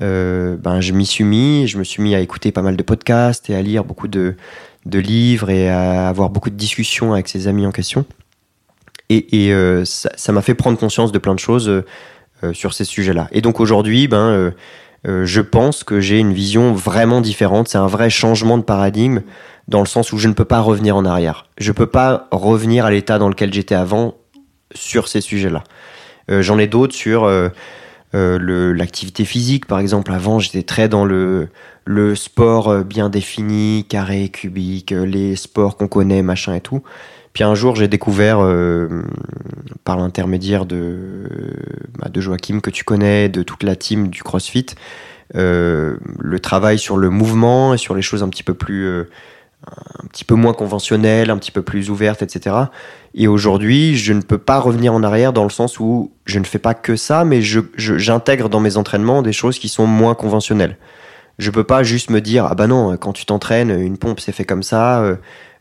[0.00, 2.82] Euh, ben, je m'y suis mis, je me suis mis à écouter pas mal de
[2.82, 4.36] podcasts et à lire beaucoup de,
[4.86, 8.04] de livres et à avoir beaucoup de discussions avec ses amis en question.
[9.08, 11.82] Et, euh, ça m'a fait prendre conscience de plein de choses.
[12.42, 13.28] Euh, sur ces sujets-là.
[13.32, 14.50] Et donc aujourd'hui, ben, euh,
[15.06, 17.68] euh, je pense que j'ai une vision vraiment différente.
[17.68, 19.20] C'est un vrai changement de paradigme
[19.68, 21.48] dans le sens où je ne peux pas revenir en arrière.
[21.58, 24.14] Je peux pas revenir à l'état dans lequel j'étais avant
[24.74, 25.64] sur ces sujets-là.
[26.28, 27.28] J'en ai d'autres sur
[28.12, 30.12] l'activité physique, par exemple.
[30.12, 31.48] Avant, j'étais très dans le,
[31.84, 36.82] le sport bien défini, carré, cubique, les sports qu'on connaît, machin et tout.
[37.32, 38.38] Puis un jour, j'ai découvert,
[39.84, 41.28] par l'intermédiaire de,
[41.98, 44.66] bah, de Joachim, que tu connais, de toute la team du CrossFit,
[45.34, 49.06] le travail sur le mouvement et sur les choses un petit peu plus
[49.66, 52.56] un petit peu moins conventionnelle, un petit peu plus ouverte, etc.
[53.14, 56.44] Et aujourd'hui, je ne peux pas revenir en arrière dans le sens où je ne
[56.44, 60.78] fais pas que ça, mais j'intègre dans mes entraînements des choses qui sont moins conventionnelles.
[61.38, 64.32] Je peux pas juste me dire ah bah non, quand tu t'entraînes, une pompe c'est
[64.32, 65.00] fait comme ça.
[65.00, 65.16] Euh,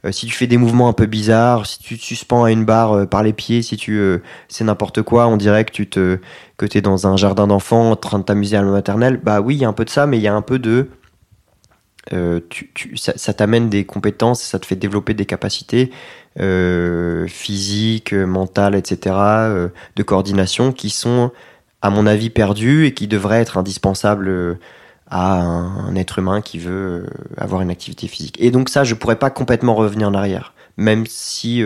[0.05, 2.65] euh, si tu fais des mouvements un peu bizarres, si tu te suspends à une
[2.65, 4.01] barre euh, par les pieds, si tu
[4.47, 6.19] c'est n'importe quoi, on dirait que tu te
[6.57, 9.19] que es dans un jardin d'enfants en train de t'amuser à la maternelle.
[9.21, 10.59] Bah oui, il y a un peu de ça, mais il y a un peu
[10.59, 10.89] de
[12.13, 12.39] euh,
[12.95, 15.91] ça, t'amène des compétences, ça te fait développer des capacités
[16.39, 21.31] euh, physiques, mentales, etc., euh, de coordination qui sont,
[21.81, 24.59] à mon avis, perdues et qui devraient être indispensables
[25.09, 27.07] à un, être humain qui veut
[27.37, 28.35] avoir une activité physique.
[28.39, 31.63] Et donc ça, je pourrais pas complètement revenir en arrière, même si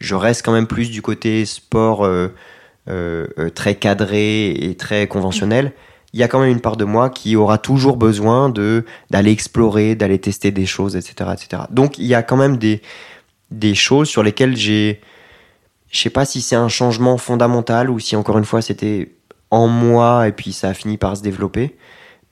[0.00, 2.08] je reste quand même plus du côté sport
[3.54, 5.72] très cadré et très conventionnel
[6.16, 9.30] il y a quand même une part de moi qui aura toujours besoin de d'aller
[9.30, 11.64] explorer, d'aller tester des choses, etc., etc.
[11.70, 12.80] Donc il y a quand même des
[13.50, 15.02] des choses sur lesquelles j'ai,
[15.90, 19.12] je sais pas si c'est un changement fondamental ou si encore une fois c'était
[19.50, 21.76] en moi et puis ça a fini par se développer.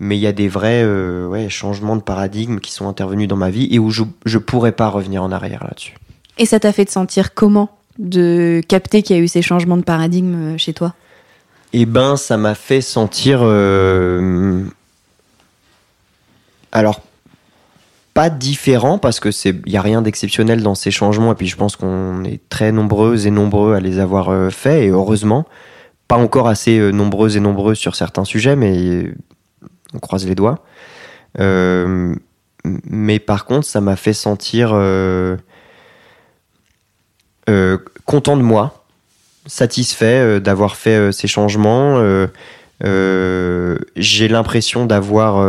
[0.01, 3.37] Mais il y a des vrais euh, ouais, changements de paradigme qui sont intervenus dans
[3.37, 5.95] ma vie et où je ne pourrais pas revenir en arrière là-dessus.
[6.37, 9.77] Et ça t'a fait te sentir comment de capter qu'il y a eu ces changements
[9.77, 10.95] de paradigme euh, chez toi?
[11.73, 13.39] Eh ben, ça m'a fait sentir.
[13.43, 14.65] Euh,
[16.73, 17.01] alors,
[18.15, 21.57] pas différent parce que c'est, y a rien d'exceptionnel dans ces changements et puis je
[21.57, 25.47] pense qu'on est très nombreux et nombreux à les avoir faits et heureusement,
[26.07, 29.13] pas encore assez nombreux et nombreux sur certains sujets, mais
[29.95, 30.65] on croise les doigts.
[31.39, 34.71] mais par contre, ça m'a fait sentir
[38.05, 38.85] content de moi
[39.47, 41.99] satisfait euh, d'avoir fait euh, ces changements.
[42.83, 45.47] Euh, j'ai l'impression d'avoir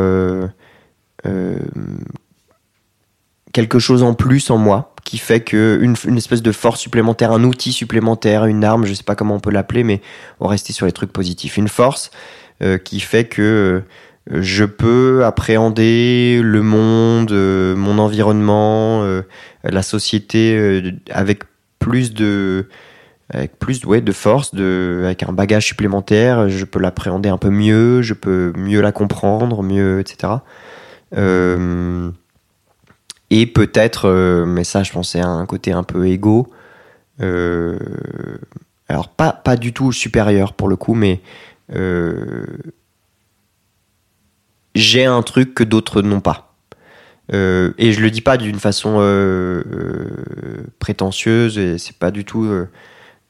[3.51, 7.43] quelque chose en plus en moi qui fait que une, espèce de force supplémentaire, un
[7.43, 10.01] outil supplémentaire, une arme, je sais pas comment on peut l'appeler, mais
[10.39, 12.11] on rester sur les trucs positifs, une force
[12.83, 13.83] qui fait que
[14.29, 19.05] je peux appréhender le monde, mon environnement,
[19.63, 21.43] la société avec
[21.79, 22.67] plus de
[23.29, 28.01] avec plus ouais, de force, avec un bagage supplémentaire, je peux l'appréhender un peu mieux,
[28.01, 30.33] je peux mieux la comprendre, mieux, etc.
[31.15, 32.11] Euh,
[33.29, 36.51] et peut-être, euh, mais ça je pensais à un côté un peu égo,
[37.21, 37.77] euh,
[38.87, 41.21] alors pas, pas du tout supérieur pour le coup, mais
[44.75, 46.53] j'ai un truc que d'autres n'ont pas.
[47.31, 48.99] et je le dis pas d'une façon
[50.79, 52.47] prétentieuse, et c'est pas du tout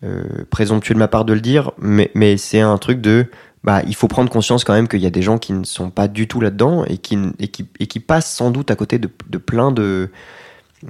[0.05, 3.25] euh, présomptueux de ma part de le dire, mais, mais c'est un truc de
[3.63, 5.89] bah, il faut prendre conscience quand même qu'il y a des gens qui ne sont
[5.89, 8.99] pas du tout là-dedans et qui, et, qui, et qui passent sans doute à côté
[8.99, 10.11] de, de plein de,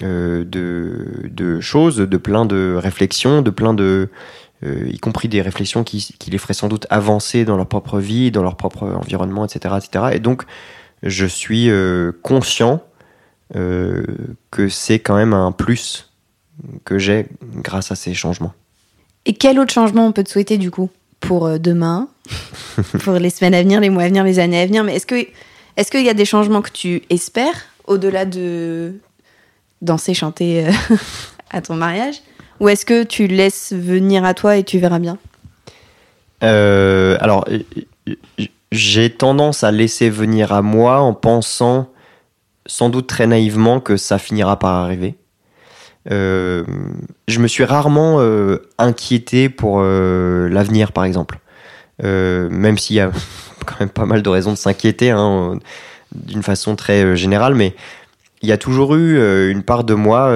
[0.03, 4.09] euh, de, de, choses, de plein de réflexions, de plein de,
[4.63, 7.99] euh, y compris des réflexions qui, qui, les feraient sans doute avancer dans leur propre
[7.99, 9.75] vie, dans leur propre environnement, etc.
[9.77, 10.05] etc.
[10.13, 10.43] Et donc,
[11.03, 11.69] je suis
[12.23, 12.81] conscient
[13.53, 16.09] que c'est quand même un plus
[16.83, 18.53] que j'ai grâce à ces changements.
[19.25, 20.89] Et quel autre changement on peut te souhaiter du coup
[21.19, 22.07] pour euh, demain,
[23.03, 24.83] pour les semaines à venir, les mois à venir, les années à venir?
[24.83, 25.27] Mais est-ce que
[25.77, 28.93] est-ce qu'il y a des changements que tu espères au-delà de
[29.81, 30.71] danser, chanter euh,
[31.49, 32.21] à ton mariage?
[32.59, 35.17] Ou est-ce que tu laisses venir à toi et tu verras bien
[36.43, 37.45] euh, Alors,
[38.71, 41.89] j'ai tendance à laisser venir à moi en pensant
[42.65, 45.15] sans doute très naïvement que ça finira par arriver.
[46.11, 46.63] Euh,
[47.27, 51.39] je me suis rarement euh, inquiété pour euh, l'avenir, par exemple.
[52.01, 53.11] même s'il y a
[53.65, 55.59] quand même pas mal de raisons de s'inquiéter, hein,
[56.13, 57.75] d'une façon très générale, mais
[58.41, 60.31] il y a toujours eu une part de moi.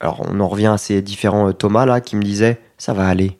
[0.00, 3.38] Alors, on en revient à ces différents Thomas là qui me disaient ça va aller.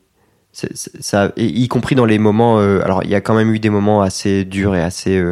[0.51, 2.57] ça, y compris dans les moments.
[2.57, 5.23] alors, il y a quand même eu des moments assez durs et assez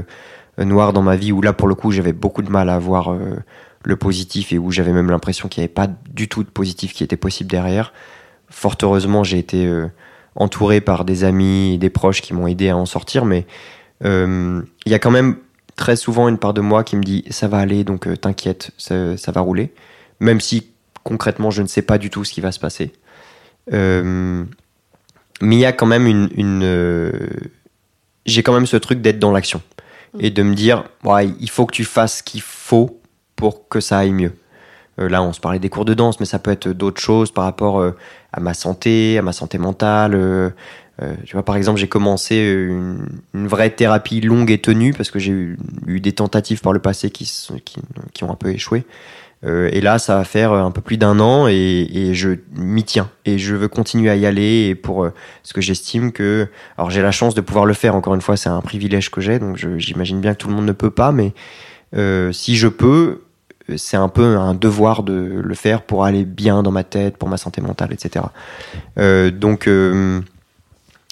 [0.60, 3.18] noirs dans ma vie où là, pour le coup, j'avais beaucoup de mal à voir
[3.86, 6.94] le positif et où j'avais même l'impression qu'il n'y avait pas du tout de positif
[6.94, 7.94] qui était possible derrière.
[8.50, 9.88] Fort heureusement, j'ai été euh,
[10.36, 13.46] entouré par des amis et des proches qui m'ont aidé à en sortir, mais
[14.04, 15.38] euh, il y a quand même
[15.76, 18.72] très souvent une part de moi qui me dit ça va aller, donc euh, t'inquiète,
[18.78, 19.74] ça, va rouler,
[20.20, 20.72] même si
[21.06, 22.92] concrètement je ne sais pas du tout ce qui va se passer.
[23.72, 24.46] mais
[25.42, 27.30] il y a quand même une,
[28.26, 29.62] j'ai quand même ce truc d'être dans l'action
[30.20, 33.00] et de me dire ouais, il faut que tu fasses ce qu'il faut
[33.36, 34.34] pour que ça aille mieux.
[35.00, 37.32] Euh, là, on se parlait des cours de danse, mais ça peut être d'autres choses
[37.32, 37.92] par rapport euh,
[38.32, 40.16] à ma santé, à ma santé mentale.
[40.16, 40.50] Euh,
[41.02, 45.12] euh, tu vois, par exemple, j'ai commencé une, une vraie thérapie longue et tenue parce
[45.12, 47.30] que j'ai eu, eu des tentatives par le passé qui,
[48.14, 48.86] qui ont un peu échoué.
[49.44, 53.10] Euh, et là, ça va faire un peu plus d'un an et, je m'y tiens.
[53.26, 55.14] Et je veux continuer à y aller pour euh,
[55.44, 56.48] ce que j'estime que...
[56.78, 59.22] Alors j'ai la chance de pouvoir le faire, encore une fois, c'est un privilège que
[59.22, 61.34] j'ai, donc j'imagine bien que tout le monde ne peut pas, mais
[61.96, 63.22] euh, si je peux,
[63.78, 67.30] c'est un peu un devoir de le faire pour aller bien dans ma tête, pour
[67.30, 68.26] ma santé mentale, etc.
[68.98, 70.22] Euh, donc, euh,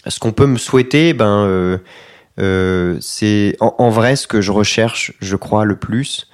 [0.07, 1.77] ce qu'on peut me souhaiter, ben, euh,
[2.39, 6.27] euh, c'est en vrai ce que je recherche, je crois le plus,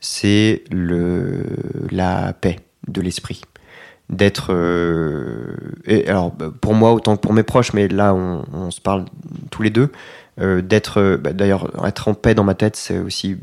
[0.00, 1.44] c'est le
[1.90, 2.56] la paix
[2.88, 3.42] de l'esprit,
[4.10, 4.52] d'être.
[4.52, 5.54] euh,
[5.86, 8.80] et alors bah, pour moi autant que pour mes proches, mais là on, on se
[8.80, 9.04] parle
[9.50, 9.90] tous les deux,
[10.40, 10.98] euh, d'être.
[11.00, 13.38] euh, bah, D'ailleurs, être en paix dans ma tête, c'est aussi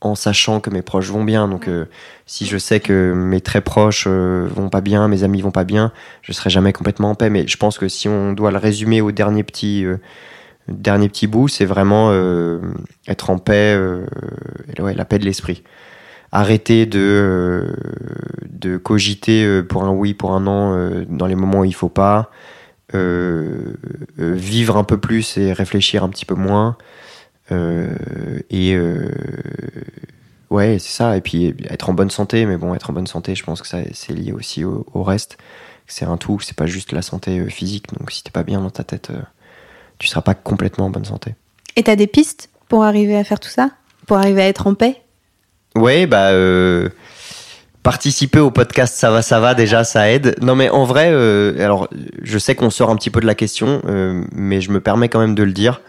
[0.00, 1.48] en sachant que mes proches vont bien.
[1.48, 1.86] Donc, euh,
[2.26, 5.92] si je sais que mes très proches vont pas bien, mes amis vont pas bien,
[6.22, 7.30] je serai jamais complètement en paix.
[7.30, 9.86] Mais je pense que si on doit le résumer au dernier petit,
[10.68, 12.60] dernier petit bout, c'est vraiment euh,
[13.06, 14.06] être en paix, euh,
[14.78, 15.62] ouais, la paix de l'esprit.
[16.32, 17.68] Arrêter de,
[18.64, 22.30] euh, cogiter pour un oui, pour un non, dans les moments où il faut pas.
[22.92, 26.76] Vivre un peu plus et réfléchir un petit peu moins.
[27.50, 28.76] Et
[30.50, 31.16] ouais, c'est ça.
[31.16, 33.68] Et puis être en bonne santé, mais bon, être en bonne santé, je pense que
[33.68, 35.38] ça c'est lié aussi au, au reste.
[35.86, 37.92] C'est un tout, c'est pas juste la santé physique.
[37.98, 39.12] Donc si t'es pas bien dans ta tête,
[39.98, 41.34] tu seras pas complètement en bonne santé.
[41.76, 43.70] Et t'as des pistes pour arriver à faire tout ça?
[44.06, 45.00] Pour arriver à être en paix?
[45.76, 46.88] Ouais, bah euh,
[47.82, 50.36] participer au podcast, ça va, ça va déjà, ça aide.
[50.40, 51.88] Non, mais en vrai, euh, alors
[52.22, 55.08] je sais qu'on sort un petit peu de la question, euh, mais je me permets
[55.08, 55.80] quand même de le dire.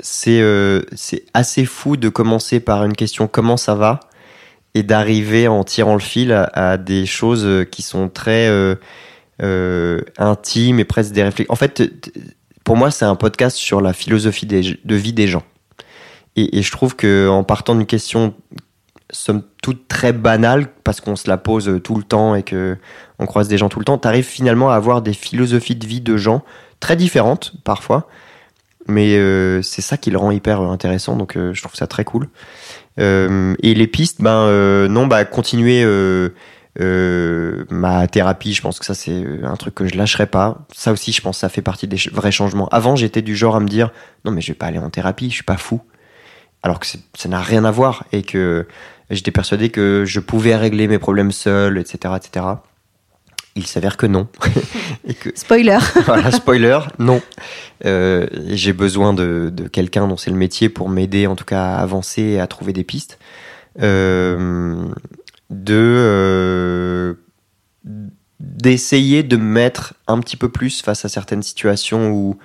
[0.00, 4.00] C'est assez fou de commencer par une question comment ça va?
[4.74, 8.48] et d'arriver en tirant le fil à, à des choses qui sont très
[9.42, 11.52] euh, intimes et presque des réflexions.
[11.52, 11.82] En fait,
[12.64, 15.42] pour moi, c'est un podcast sur la philosophie de vie des gens.
[16.36, 18.34] Et, je trouve que en partant d'une question
[19.10, 22.78] somme toute très banale parce qu'on se la pose tout le temps et que
[23.18, 26.00] on croise des gens tout le temps, t'arrives finalement à avoir des philosophies de vie
[26.00, 26.42] de gens
[26.80, 28.08] très différentes parfois,
[28.86, 31.16] mais euh, c'est ça qui le rend hyper intéressant.
[31.16, 32.28] Donc euh, je trouve ça très cool.
[32.98, 35.84] Et les pistes, ben non, bah continuer
[36.80, 38.52] euh, euh, ma thérapie.
[38.52, 40.66] Je pense que ça c'est un truc que je lâcherai pas.
[40.74, 42.68] Ça aussi, je pense, que ça fait partie des vrais changements.
[42.68, 43.90] Avant, j'étais du genre à me dire
[44.24, 45.82] non mais je vais pas aller en thérapie, je suis pas fou
[46.62, 48.66] alors que ça n'a rien à voir et que
[49.10, 52.46] j'étais persuadé que je pouvais régler mes problèmes seul, etc., etc.
[53.54, 54.28] Il s'avère que non.
[55.06, 57.20] et que, Spoiler voilà, spoiler, non.
[57.84, 61.64] Euh, j'ai besoin de, de quelqu'un dont c'est le métier pour m'aider, en tout cas,
[61.64, 63.18] à avancer et à trouver des pistes.
[63.80, 64.88] Euh,
[65.52, 67.14] de euh,
[68.40, 72.36] d'essayer de me mettre un petit peu plus face à certaines situations où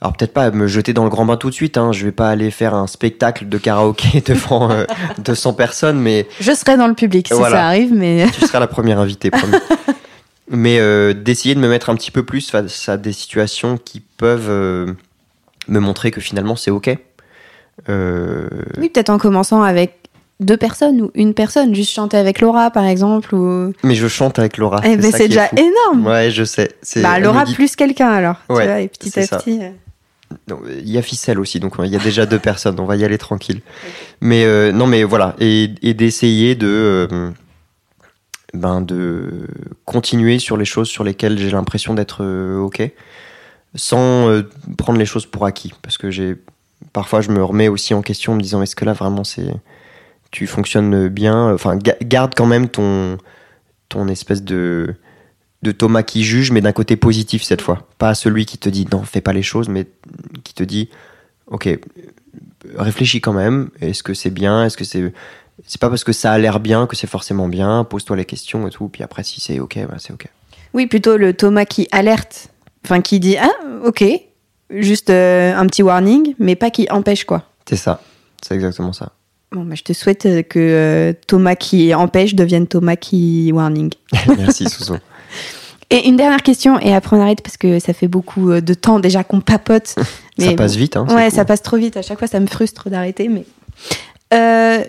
[0.00, 2.12] alors peut-être pas me jeter dans le grand bain tout de suite, hein, je vais
[2.12, 4.84] pas aller faire un spectacle de karaoké devant euh,
[5.18, 7.56] 200 personnes, mais Je serai dans le public si Voilà.
[7.56, 9.54] ça arrive, mais tu seras la première invitée, promis.
[10.50, 14.00] Mais euh, d'essayer de me mettre un petit peu plus face à des situations qui
[14.00, 14.92] peuvent euh,
[15.66, 16.96] me montrer que finalement c'est ok.
[17.88, 20.05] Oui, peut-être en commençant avec
[20.40, 23.34] deux personnes ou une personne, juste chanter avec Laura par exemple.
[23.34, 23.72] Ou...
[23.82, 24.80] Mais je chante avec Laura.
[24.84, 26.70] eh ben c'est déjà énorme Ouais, je sais.
[26.96, 28.36] Bah, Laura dit- plus quelqu'un alors.
[28.48, 29.38] tu Ouais, vois, et petit à ça.
[29.38, 29.58] petit.
[29.62, 29.70] euh.
[30.82, 32.78] Il y a ficelle aussi, donc il y a déjà deux personnes.
[32.80, 33.60] On va y aller tranquille.
[34.20, 36.66] Mais euh, non, mais voilà, et, et d'essayer de
[37.10, 37.30] euh,
[38.54, 39.46] ben de
[39.84, 42.82] continuer sur les choses sur lesquelles j'ai l'impression d'être euh, ok,
[43.74, 44.42] sans
[44.78, 46.36] prendre les choses pour acquis, parce que j'ai
[46.92, 49.46] parfois je me remets aussi en question en me disant est-ce que là vraiment c'est
[50.36, 53.16] tu fonctionnes bien, enfin ga- garde quand même ton
[53.88, 54.94] ton espèce de
[55.62, 57.88] de Thomas qui juge, mais d'un côté positif cette fois.
[57.96, 59.86] Pas celui qui te dit non, fais pas les choses, mais
[60.44, 60.90] qui te dit
[61.46, 61.78] ok,
[62.76, 63.70] réfléchis quand même.
[63.80, 64.64] Est-ce que c'est bien?
[64.66, 65.10] Est-ce que c'est.
[65.66, 67.84] C'est pas parce que ça a l'air bien que c'est forcément bien?
[67.84, 68.88] Pose-toi les questions et tout.
[68.88, 70.26] Puis après, si c'est ok, bah c'est ok.
[70.74, 72.50] Oui, plutôt le Thomas qui alerte,
[72.84, 73.50] enfin qui dit ah
[73.86, 74.04] ok,
[74.68, 77.44] juste euh, un petit warning, mais pas qui empêche quoi.
[77.66, 78.02] C'est ça.
[78.46, 79.12] C'est exactement ça.
[79.52, 83.90] Bon, bah, je te souhaite euh, que euh, Thomas qui empêche devienne Thomas qui warning.
[84.38, 84.96] Merci, Soso.
[85.90, 88.74] Et une dernière question, et après on arrête parce que ça fait beaucoup euh, de
[88.74, 89.94] temps déjà qu'on papote.
[90.36, 90.96] ça passe vite.
[90.96, 91.30] Hein, Ouais, cool.
[91.30, 91.96] ça passe trop vite.
[91.96, 93.28] À chaque fois, ça me frustre d'arrêter.
[93.28, 93.44] Mais
[94.34, 94.82] Euh,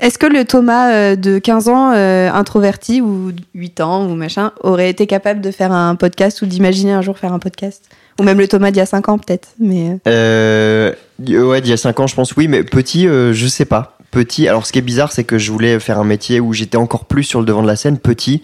[0.00, 4.90] est-ce que le Thomas de 15 ans, euh, introverti ou 8 ans ou machin, aurait
[4.90, 7.88] été capable de faire un podcast ou d'imaginer un jour faire un podcast?
[8.18, 9.50] Ou même le Thomas d'il y a 5 ans, peut-être.
[9.60, 13.46] Mais Euh, ouais, d'il y a 5 ans, je pense oui, mais petit, euh, je
[13.46, 13.96] sais pas.
[14.10, 14.48] petit.
[14.48, 17.04] Alors, ce qui est bizarre, c'est que je voulais faire un métier où j'étais encore
[17.06, 18.42] plus sur le devant de la scène, petit.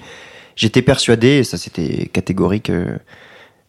[0.56, 2.96] J'étais persuadé, et ça c'était catégorique, euh,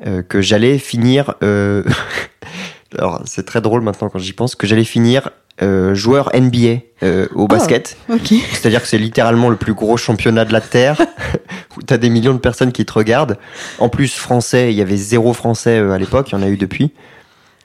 [0.06, 1.36] euh, que j'allais finir.
[1.44, 1.84] euh,
[2.98, 5.30] Alors, c'est très drôle maintenant quand j'y pense, que j'allais finir
[5.62, 7.96] euh, joueur NBA euh, au basket.
[8.10, 8.34] Ok.
[8.52, 11.00] C'est-à-dire que c'est littéralement le plus gros championnat de la Terre,
[11.78, 13.38] où t'as des millions de personnes qui te regardent.
[13.80, 16.50] En plus, français, il y avait zéro français euh, à l'époque, il y en a
[16.50, 16.92] eu depuis.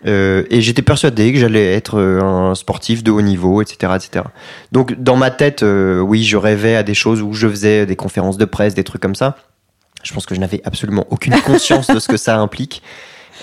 [0.05, 4.25] Euh, et j'étais persuadé que j'allais être euh, un sportif de haut niveau, etc., etc.
[4.73, 7.97] Donc, dans ma tête, euh, oui, je rêvais à des choses où je faisais des
[7.97, 9.37] conférences de presse, des trucs comme ça.
[10.03, 12.83] Je pense que je n'avais absolument aucune conscience de ce que ça implique.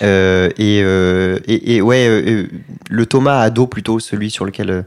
[0.02, 2.48] Euh, et, et, et ouais,
[2.90, 4.86] le Thomas ado plutôt, celui sur lequel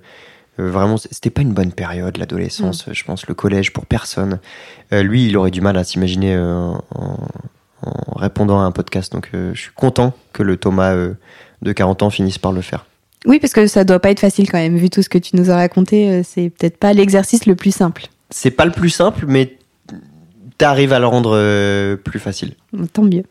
[0.59, 2.87] vraiment c'était pas une bonne période l'adolescence.
[2.91, 4.41] Je pense le collège pour personne.
[4.91, 9.13] Lui, il aurait du mal à s'imaginer en, en répondant à un podcast.
[9.13, 10.95] Donc, je suis content que le Thomas
[11.63, 12.87] de 40 ans finisse par le faire.
[13.27, 15.37] Oui, parce que ça doit pas être facile quand même, vu tout ce que tu
[15.37, 16.11] nous as raconté.
[16.11, 18.07] euh, C'est peut-être pas l'exercice le plus simple.
[18.31, 19.57] C'est pas le plus simple, mais
[20.59, 22.55] t'arrives à le rendre euh, plus facile.
[22.93, 23.25] Tant mieux.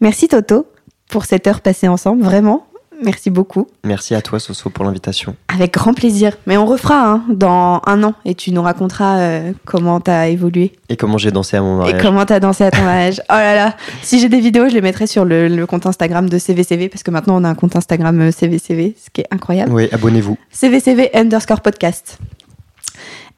[0.00, 0.66] Merci Toto
[1.08, 2.66] pour cette heure passée ensemble, vraiment.
[3.02, 3.66] Merci beaucoup.
[3.84, 5.34] Merci à toi, Soso, pour l'invitation.
[5.48, 6.36] Avec grand plaisir.
[6.46, 10.72] Mais on refera hein, dans un an et tu nous raconteras euh, comment t'as évolué
[10.88, 12.02] Et comment j'ai dansé à mon et mariage.
[12.02, 13.20] comment t'as dansé à ton mariage.
[13.28, 16.28] Oh là là, si j'ai des vidéos, je les mettrai sur le, le compte Instagram
[16.28, 19.28] de CVCV parce que maintenant on a un compte Instagram euh, CVCV, ce qui est
[19.30, 19.72] incroyable.
[19.72, 20.38] Oui, abonnez-vous.
[20.50, 22.18] CVCV underscore podcast.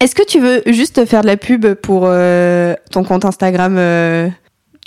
[0.01, 4.29] Est-ce que tu veux juste faire de la pub pour euh, ton compte Instagram euh,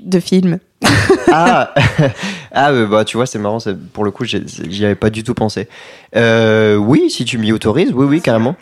[0.04, 0.60] de film?
[1.32, 1.74] ah,
[2.52, 3.58] ah bah tu vois, c'est marrant,
[3.94, 5.68] pour le coup, j'y avais pas du tout pensé.
[6.16, 8.56] Euh, oui, si tu m'y autorises, oui, oui, carrément.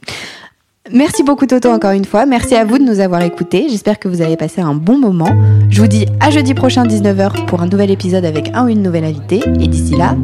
[0.92, 2.26] Merci beaucoup Toto encore une fois.
[2.26, 3.66] Merci à vous de nous avoir écoutés.
[3.68, 5.30] J'espère que vous avez passé un bon moment.
[5.68, 8.82] Je vous dis à jeudi prochain 19h pour un nouvel épisode avec un ou une
[8.82, 9.40] nouvelle invitée.
[9.60, 10.16] Et d'ici là,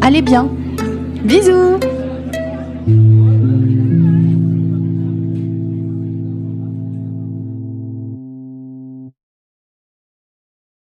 [0.00, 0.48] allez bien.
[1.22, 1.78] Bisous